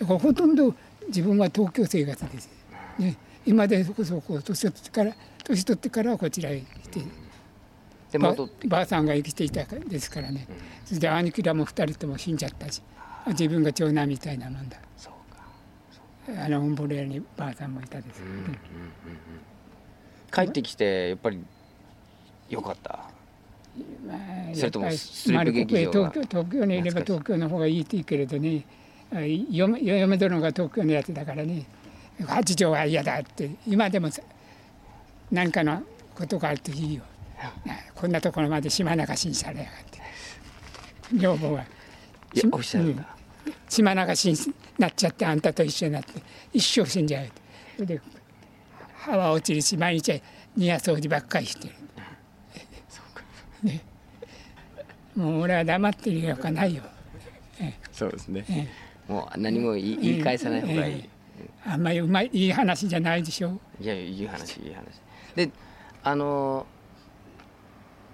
[0.00, 0.74] だからほとんど
[1.06, 2.50] 自分は東京生活です、
[2.98, 3.16] ね、
[3.46, 5.14] 今でこそこう年取ってから
[5.44, 7.00] 年取ってからこちらへ来て。
[7.00, 7.06] ば
[8.10, 10.48] で戻ってばあさんが生きていたですからね、
[10.86, 12.82] それで兄貴らも二人とも死んじゃったし
[13.26, 14.78] 自分が長男みたいなもんだ
[16.36, 18.22] あのオンボレ屋にばあさんもいたです、
[20.32, 21.42] 帰ってきてやっぱり
[22.50, 23.08] よかった？
[24.06, 24.18] まあ
[24.54, 26.10] それともストリップ劇場が？
[26.10, 28.64] 東京東京にいれば東京の方がいいって言うけれどね。
[29.10, 31.64] あ嫁嫁殿が東京のやつだからね。
[32.26, 33.50] 八条は嫌だって。
[33.66, 34.20] 今でもさ
[35.30, 35.82] 何かの
[36.14, 37.02] ことがあるといいよ。
[37.94, 39.98] こんなところまで島流しにされやがって。
[41.16, 41.66] 女房がい
[42.34, 43.16] やおっしゃるんだ、
[43.68, 46.12] 島流しになっちゃってあんたと一緒になって
[46.52, 47.22] 一生死んじゃ
[47.78, 48.00] うで
[48.94, 50.20] 歯は落ちるし毎日
[50.56, 51.74] 庭掃除ばっかりしてる、
[53.62, 53.84] ね、
[55.14, 56.82] もう俺は黙ってるよかないよ。
[57.92, 58.44] そうですね。
[58.48, 58.68] え
[59.12, 61.08] もう何も言い言い返さない方がいい、え
[61.66, 63.58] あんまりうまいいい話じゃないでしょ。
[63.80, 64.84] いやいい話いい話。
[65.34, 65.50] で
[66.04, 66.66] あの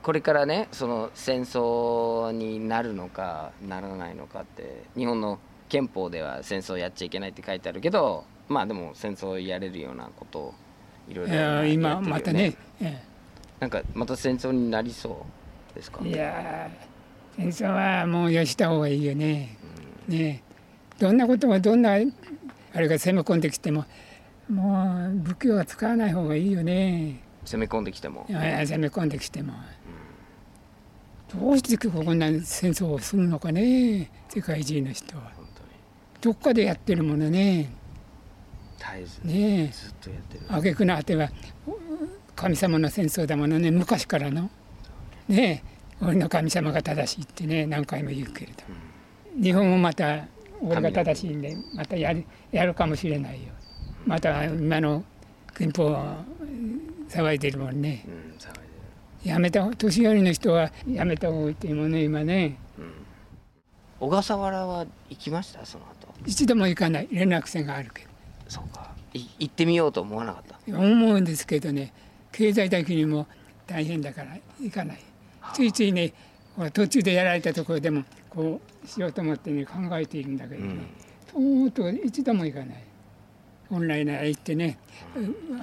[0.04, 5.38] これからねその戦争になるのかならないのかって日本の
[5.70, 10.54] 憲法では戦争やっちゃいけないって書いてあるけどまあでも戦争やれるようなことを
[11.08, 13.02] いろいいろやってるよまたね、え
[13.60, 15.26] なんかまた戦争になりそ
[15.72, 16.00] うですか？
[16.04, 16.70] えいや
[17.36, 19.56] 戦争はもうよした方がいいよね。
[20.06, 20.42] ね。
[20.98, 21.98] えどんなことがどんなあ
[22.78, 23.86] れが攻め込んできても
[24.50, 27.20] もう武器は使わない方がいいよね。
[27.44, 28.26] 攻め込んできても。
[28.28, 28.34] 攻
[28.78, 29.52] め込んできても、
[31.40, 35.32] どうしてこんな戦争をするのかね世界中の人は。
[36.20, 37.70] どっかでやってるものね。
[38.78, 40.44] 絶えずねずっとやってる。
[40.48, 41.30] え挙句の果ては
[42.34, 43.70] 神様の戦争だものね。
[43.70, 44.50] 昔からの。
[45.28, 45.62] ね
[46.00, 46.04] え。
[46.04, 48.62] 俺の神様が正しいってね何回も言うけれど、
[49.40, 50.26] 日本もまた
[50.60, 53.52] 俺が正しいんでまたやるやるかもしれないよ。
[54.06, 55.04] また今の
[55.56, 56.16] 憲法を
[57.08, 58.04] 騒いでるもんね。
[58.06, 58.63] うん
[59.24, 62.58] やめた年寄りの人はやめた方がいいっていうね今ね。
[63.98, 65.64] 小笠原は行きました？
[65.64, 66.12] その後。
[66.26, 67.08] 一度も行かない。
[67.10, 68.06] 連絡線があるけ
[68.48, 68.92] そうか。
[69.14, 70.58] い行ってみようと思わなかった？
[70.70, 71.92] ど思うんですけどね。
[72.32, 73.26] 経済的にも
[73.66, 74.98] 大変だから行かない。
[75.54, 76.12] ついついね
[76.72, 80.74] 途中でやられたところでもこうしようと思ってね考えているんだけどね、
[81.32, 82.84] とうとう一度も行かない。
[83.70, 84.78] 本来なら行ってね、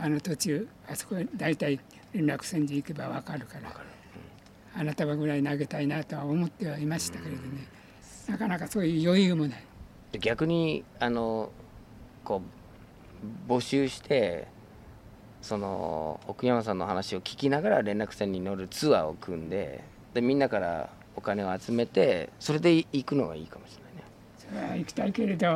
[0.02, 1.80] あの途中あそこへ大体
[2.14, 3.72] 連絡線で行けば分かるから
[4.76, 7.68] あなたはぐらい投げたいなとは思ってはいましたけれどね、
[8.28, 9.64] なかなかそういう余裕もない。
[10.12, 11.52] で逆にあの
[12.24, 12.42] こ
[13.50, 14.48] う募集して
[15.42, 19.84] その奥山さんの話を聞きながら連絡船に乗るツアーを組んで
[20.14, 24.04] でみんなからお金を集めてそれで行くのがいいかもしれないね。
[24.38, 25.48] それは行きたいけれど。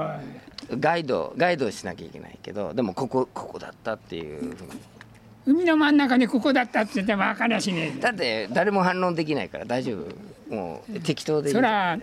[0.80, 4.72] ガイドガイドをしなきゃいけないけどでもここここだったっていうふうに
[5.46, 7.94] 海の真ん中にここだったって言っても分からしね。
[7.98, 9.98] えだって誰も反論できないから大丈
[10.50, 10.56] 夫。
[10.56, 11.54] もう適当でいい。
[11.54, 12.00] そら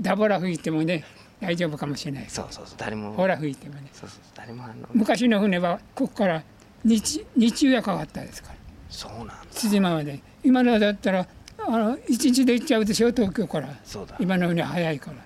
[0.00, 1.04] ダボラ吹いてもね
[1.40, 2.26] 大丈夫かもしれない。
[2.28, 3.12] そうそうそう誰も。
[3.12, 3.88] ほら吹いてもね。
[3.92, 4.88] そうそう誰も反論。
[4.92, 6.42] 昔の船はここから
[6.84, 8.54] 日日中がかかったですから。
[8.90, 9.34] そうなんだ。
[9.50, 11.26] 辻間まで今のだったら
[11.58, 13.68] あの一日で行っちゃうでしょ東京から。
[13.84, 14.16] そうだ。
[14.20, 15.16] 今のように早いから。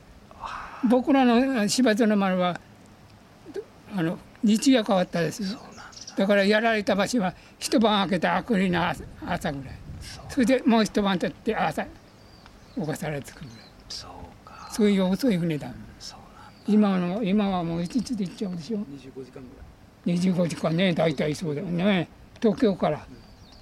[0.88, 2.60] 僕らの芝園丸は
[3.96, 5.58] あの日が変わったですよ
[6.16, 9.74] だからやられた場所は一晩明けた明くりの朝朝ぐらい。
[10.28, 11.86] それでもう一晩経って朝
[12.74, 13.56] 小笠原着くぐらい。
[13.88, 14.68] そうか。
[14.72, 15.70] そういう遅い船だ
[16.66, 18.78] 今の今はもう一日で行っちゃうでしょ。
[20.06, 22.08] 25時間ね大体そうだよね。
[22.40, 23.06] 東京から。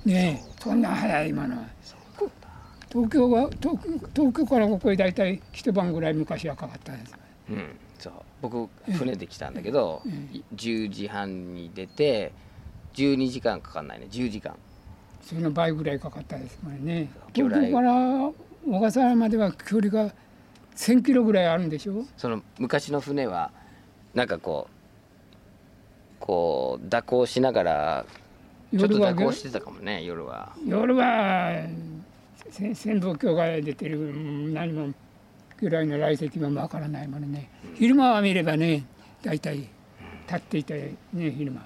[0.05, 1.65] ねえそんな早い今のは。
[2.17, 2.31] こ
[2.91, 7.19] 東京は東京東京からここへ大体一晩ぐらい昔はかかったんですよ。
[7.51, 7.77] うん。
[7.99, 8.13] そう。
[8.43, 10.03] 僕船で来たんだけど、
[10.33, 12.33] い10時半に出て
[12.95, 14.07] 12時間かかんないね。
[14.11, 14.55] 10時間
[15.23, 18.31] その倍ぐらいかかったですからね東京から
[18.67, 20.13] 小笠原までは距離が
[20.77, 22.05] 1000キロぐらいあるんでしょ？
[22.17, 23.51] その昔の船は
[24.15, 24.75] なんかこう
[26.21, 28.07] こう蛇行しながら
[28.77, 30.53] ちょっと夜は蛇行してたかもね夜は。
[30.67, 31.67] 夜は
[32.51, 34.93] せ旋風鏡が出てるうん何も
[35.59, 38.85] ぐらいの来石もわからないものね昼間は見ればね
[39.23, 39.71] 大体立
[40.37, 41.65] っていてね昼間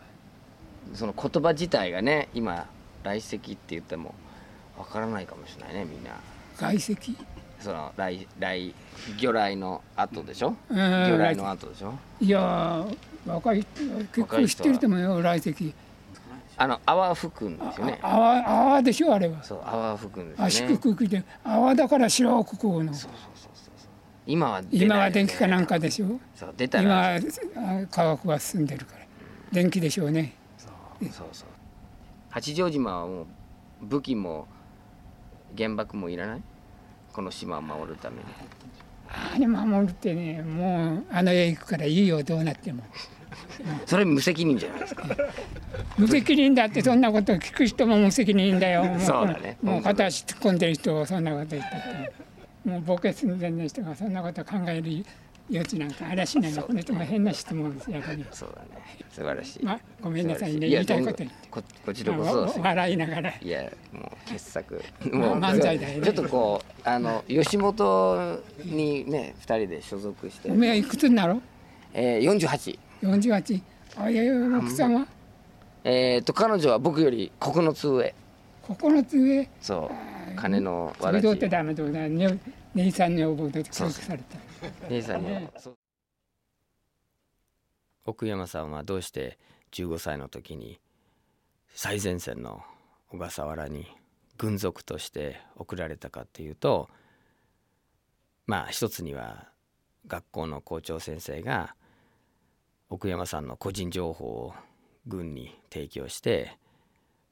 [0.94, 2.66] その言葉自体がね今
[3.02, 4.14] 来石って言っても
[4.78, 6.10] わからないかもしれないねみんな。
[6.56, 6.96] 外石
[7.60, 8.74] その来来
[9.18, 10.56] 魚雷の後でしょ？
[10.68, 11.94] うん魚雷の後でしょ？
[12.20, 13.64] いやー若い
[14.12, 15.74] 結構知ってると思うよ来石
[16.56, 17.98] あの泡吹くんですよね。
[18.02, 19.42] あ泡泡でしょあれは。
[19.44, 20.74] そう泡吹くんです圧よね。
[20.74, 21.24] 縮空気で。
[21.44, 22.92] 泡だから白くこうの
[24.26, 24.84] 今は出ないよね。
[24.86, 26.20] 今は電気かなんかでしょ。
[26.34, 27.20] そう出た今らは
[27.56, 29.04] あ科学が進んでるから。
[29.52, 30.34] 電気でしょうね
[31.02, 31.48] そうそう。
[32.30, 33.26] 八丈島はもう
[33.86, 34.46] 武器も
[35.56, 36.42] 原爆もいらない？
[37.12, 38.22] この島を守るために。
[39.10, 42.82] あれ守るってねもうあの世行くからいいよどうなっても。
[43.86, 45.04] それ無責任じゃないですか。
[45.96, 48.84] 無責任だってそんなこと聞く人も無責任だよ。
[48.84, 49.56] も そうだね。
[49.62, 52.28] もう片足突っ込んでる人をそんなこと言ってて。
[52.68, 55.04] もうボケ寸前の人がそんなこと考える
[55.50, 56.62] 余地なんかありゃしないの。
[56.62, 58.82] この人も変な質問です逆にそうだね。
[59.10, 60.68] 素晴らしい、まあごめんなさいね。
[60.68, 61.36] 言いたいこと言って。
[61.50, 63.30] ここちらこそ笑いながら。
[63.30, 64.82] いやもう傑作。
[65.10, 66.04] まあもう漫才だよね。
[66.04, 70.50] ちょっとこうあの吉本にね二人で所属して。
[70.50, 71.40] お、めえいくつになろ
[71.94, 73.62] えー、48 48
[73.96, 75.06] あいやいや奥さんは？
[75.84, 78.14] えー、と彼女は僕より9つ上。
[78.68, 79.48] 9つ上？
[79.60, 80.36] そう。
[80.36, 82.38] 金のそれどうってわダメだね
[82.74, 84.36] 姉さんに覚えて教育された
[84.90, 85.48] 姉さんに
[88.04, 89.38] 奥山さんはどうして
[89.72, 90.80] 15歳の時に
[91.68, 92.62] 最前線の
[93.08, 93.86] 小笠原に
[94.36, 96.88] 軍属として送られたかっていうと
[98.46, 99.48] まあ一つには
[100.06, 101.74] 学校の校長先生が
[102.88, 104.54] 奥山さんの個人情報を
[105.06, 106.56] 軍に提供して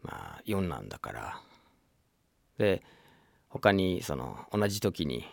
[0.03, 1.43] まあ四男だから。
[2.59, 2.83] で
[3.49, 5.27] 他にその同じ時に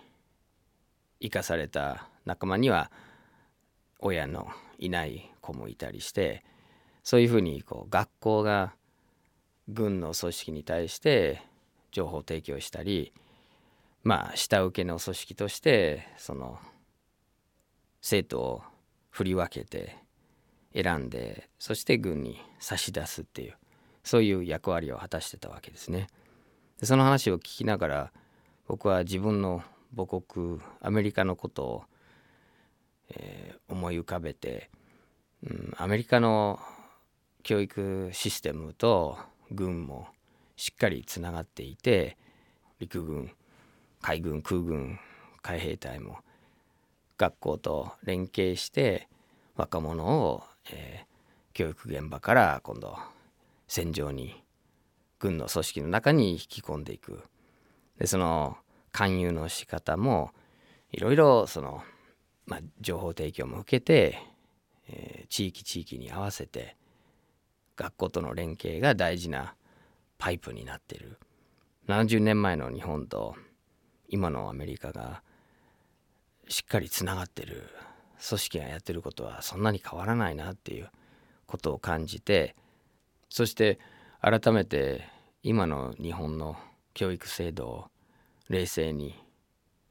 [1.24, 2.92] 生かされた仲間には
[4.00, 6.44] 親のいない子もいたりして
[7.02, 8.74] そういうふうにこう学校が
[9.70, 11.42] 軍の組織に対して
[11.92, 13.14] 情報提供したり
[14.04, 16.60] まあ下請けの組織としてその
[18.02, 18.62] 生徒を
[19.10, 19.96] 振り分けて
[20.76, 23.56] 選んでそして軍に差し出すっていう
[24.04, 26.08] そういう役割を果たしてたわけですね。
[26.82, 28.12] でその話を聞きながら
[28.68, 29.64] 僕は自分の
[29.96, 31.84] 母国アメリカのことを、
[33.10, 34.70] えー思い浮かべて、
[35.44, 36.60] うん、アメリカの
[37.42, 39.18] 教育システムと
[39.52, 40.08] 軍も
[40.56, 42.18] しっかりつながっていて
[42.80, 43.32] 陸軍
[44.02, 45.00] 海軍空軍
[45.42, 46.18] 海兵隊も
[47.18, 49.08] 学校と連携して
[49.56, 51.14] 若者を、えー
[51.54, 52.98] 教育現場から今度
[53.68, 54.44] 戦場に
[55.20, 57.24] 軍の組織の中に引き込んでいく。
[58.00, 58.58] でその
[58.94, 60.32] 勧誘の仕方も
[60.92, 61.84] いろいろその、
[62.46, 64.18] まあ、情報提供も受けて、
[64.88, 66.76] えー地域地域に合わせて
[67.76, 69.56] 学校との連携が大事な
[70.20, 71.18] パイプになってる。
[71.88, 73.36] 70年前の日本と
[74.08, 75.24] 今のアメリカが
[76.48, 77.68] しっかりつながってる。
[78.30, 80.90] 組織がやってることはそんなに変わらないなっていう
[81.46, 82.56] ことを感じて
[83.30, 83.80] そして
[84.22, 85.10] 改めて
[85.44, 86.56] 今の日本の
[86.94, 87.86] 教育制度を
[88.50, 89.16] 冷静に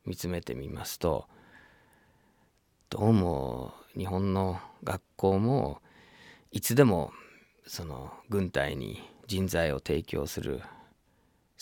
[0.04, 1.26] 見つめてみますと
[2.90, 5.80] どうも日本の学校も
[6.50, 7.12] いつでも
[7.66, 10.60] その軍隊に人材を提供する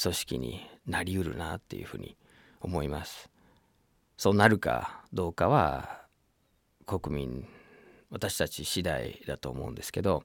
[0.01, 2.17] 組織になりうるなっていうふうに
[2.61, 3.31] 思います。
[4.17, 6.01] そうなるかどうかは
[6.87, 7.49] 国民
[8.11, 10.25] 私たち次第だと思うんですけど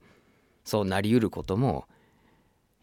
[0.63, 1.86] そうなりうることも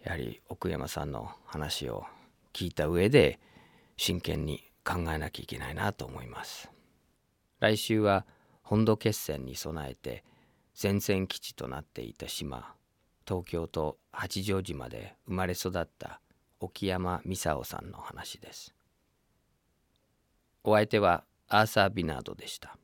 [0.04, 2.04] やはり奥山さんの話を
[2.52, 3.40] 聞いた上で
[4.04, 6.72] 真剣に考えなきゃいけないなと思います。
[7.60, 8.26] 来週は
[8.64, 10.24] 本土決戦に備えて
[10.82, 12.74] 前線基地となっていた島
[13.24, 16.20] 東京と八丈島で生まれ育った
[16.58, 18.74] 沖山美沙さんの話です。
[20.64, 22.76] お相手はアーサー・ビナードでした。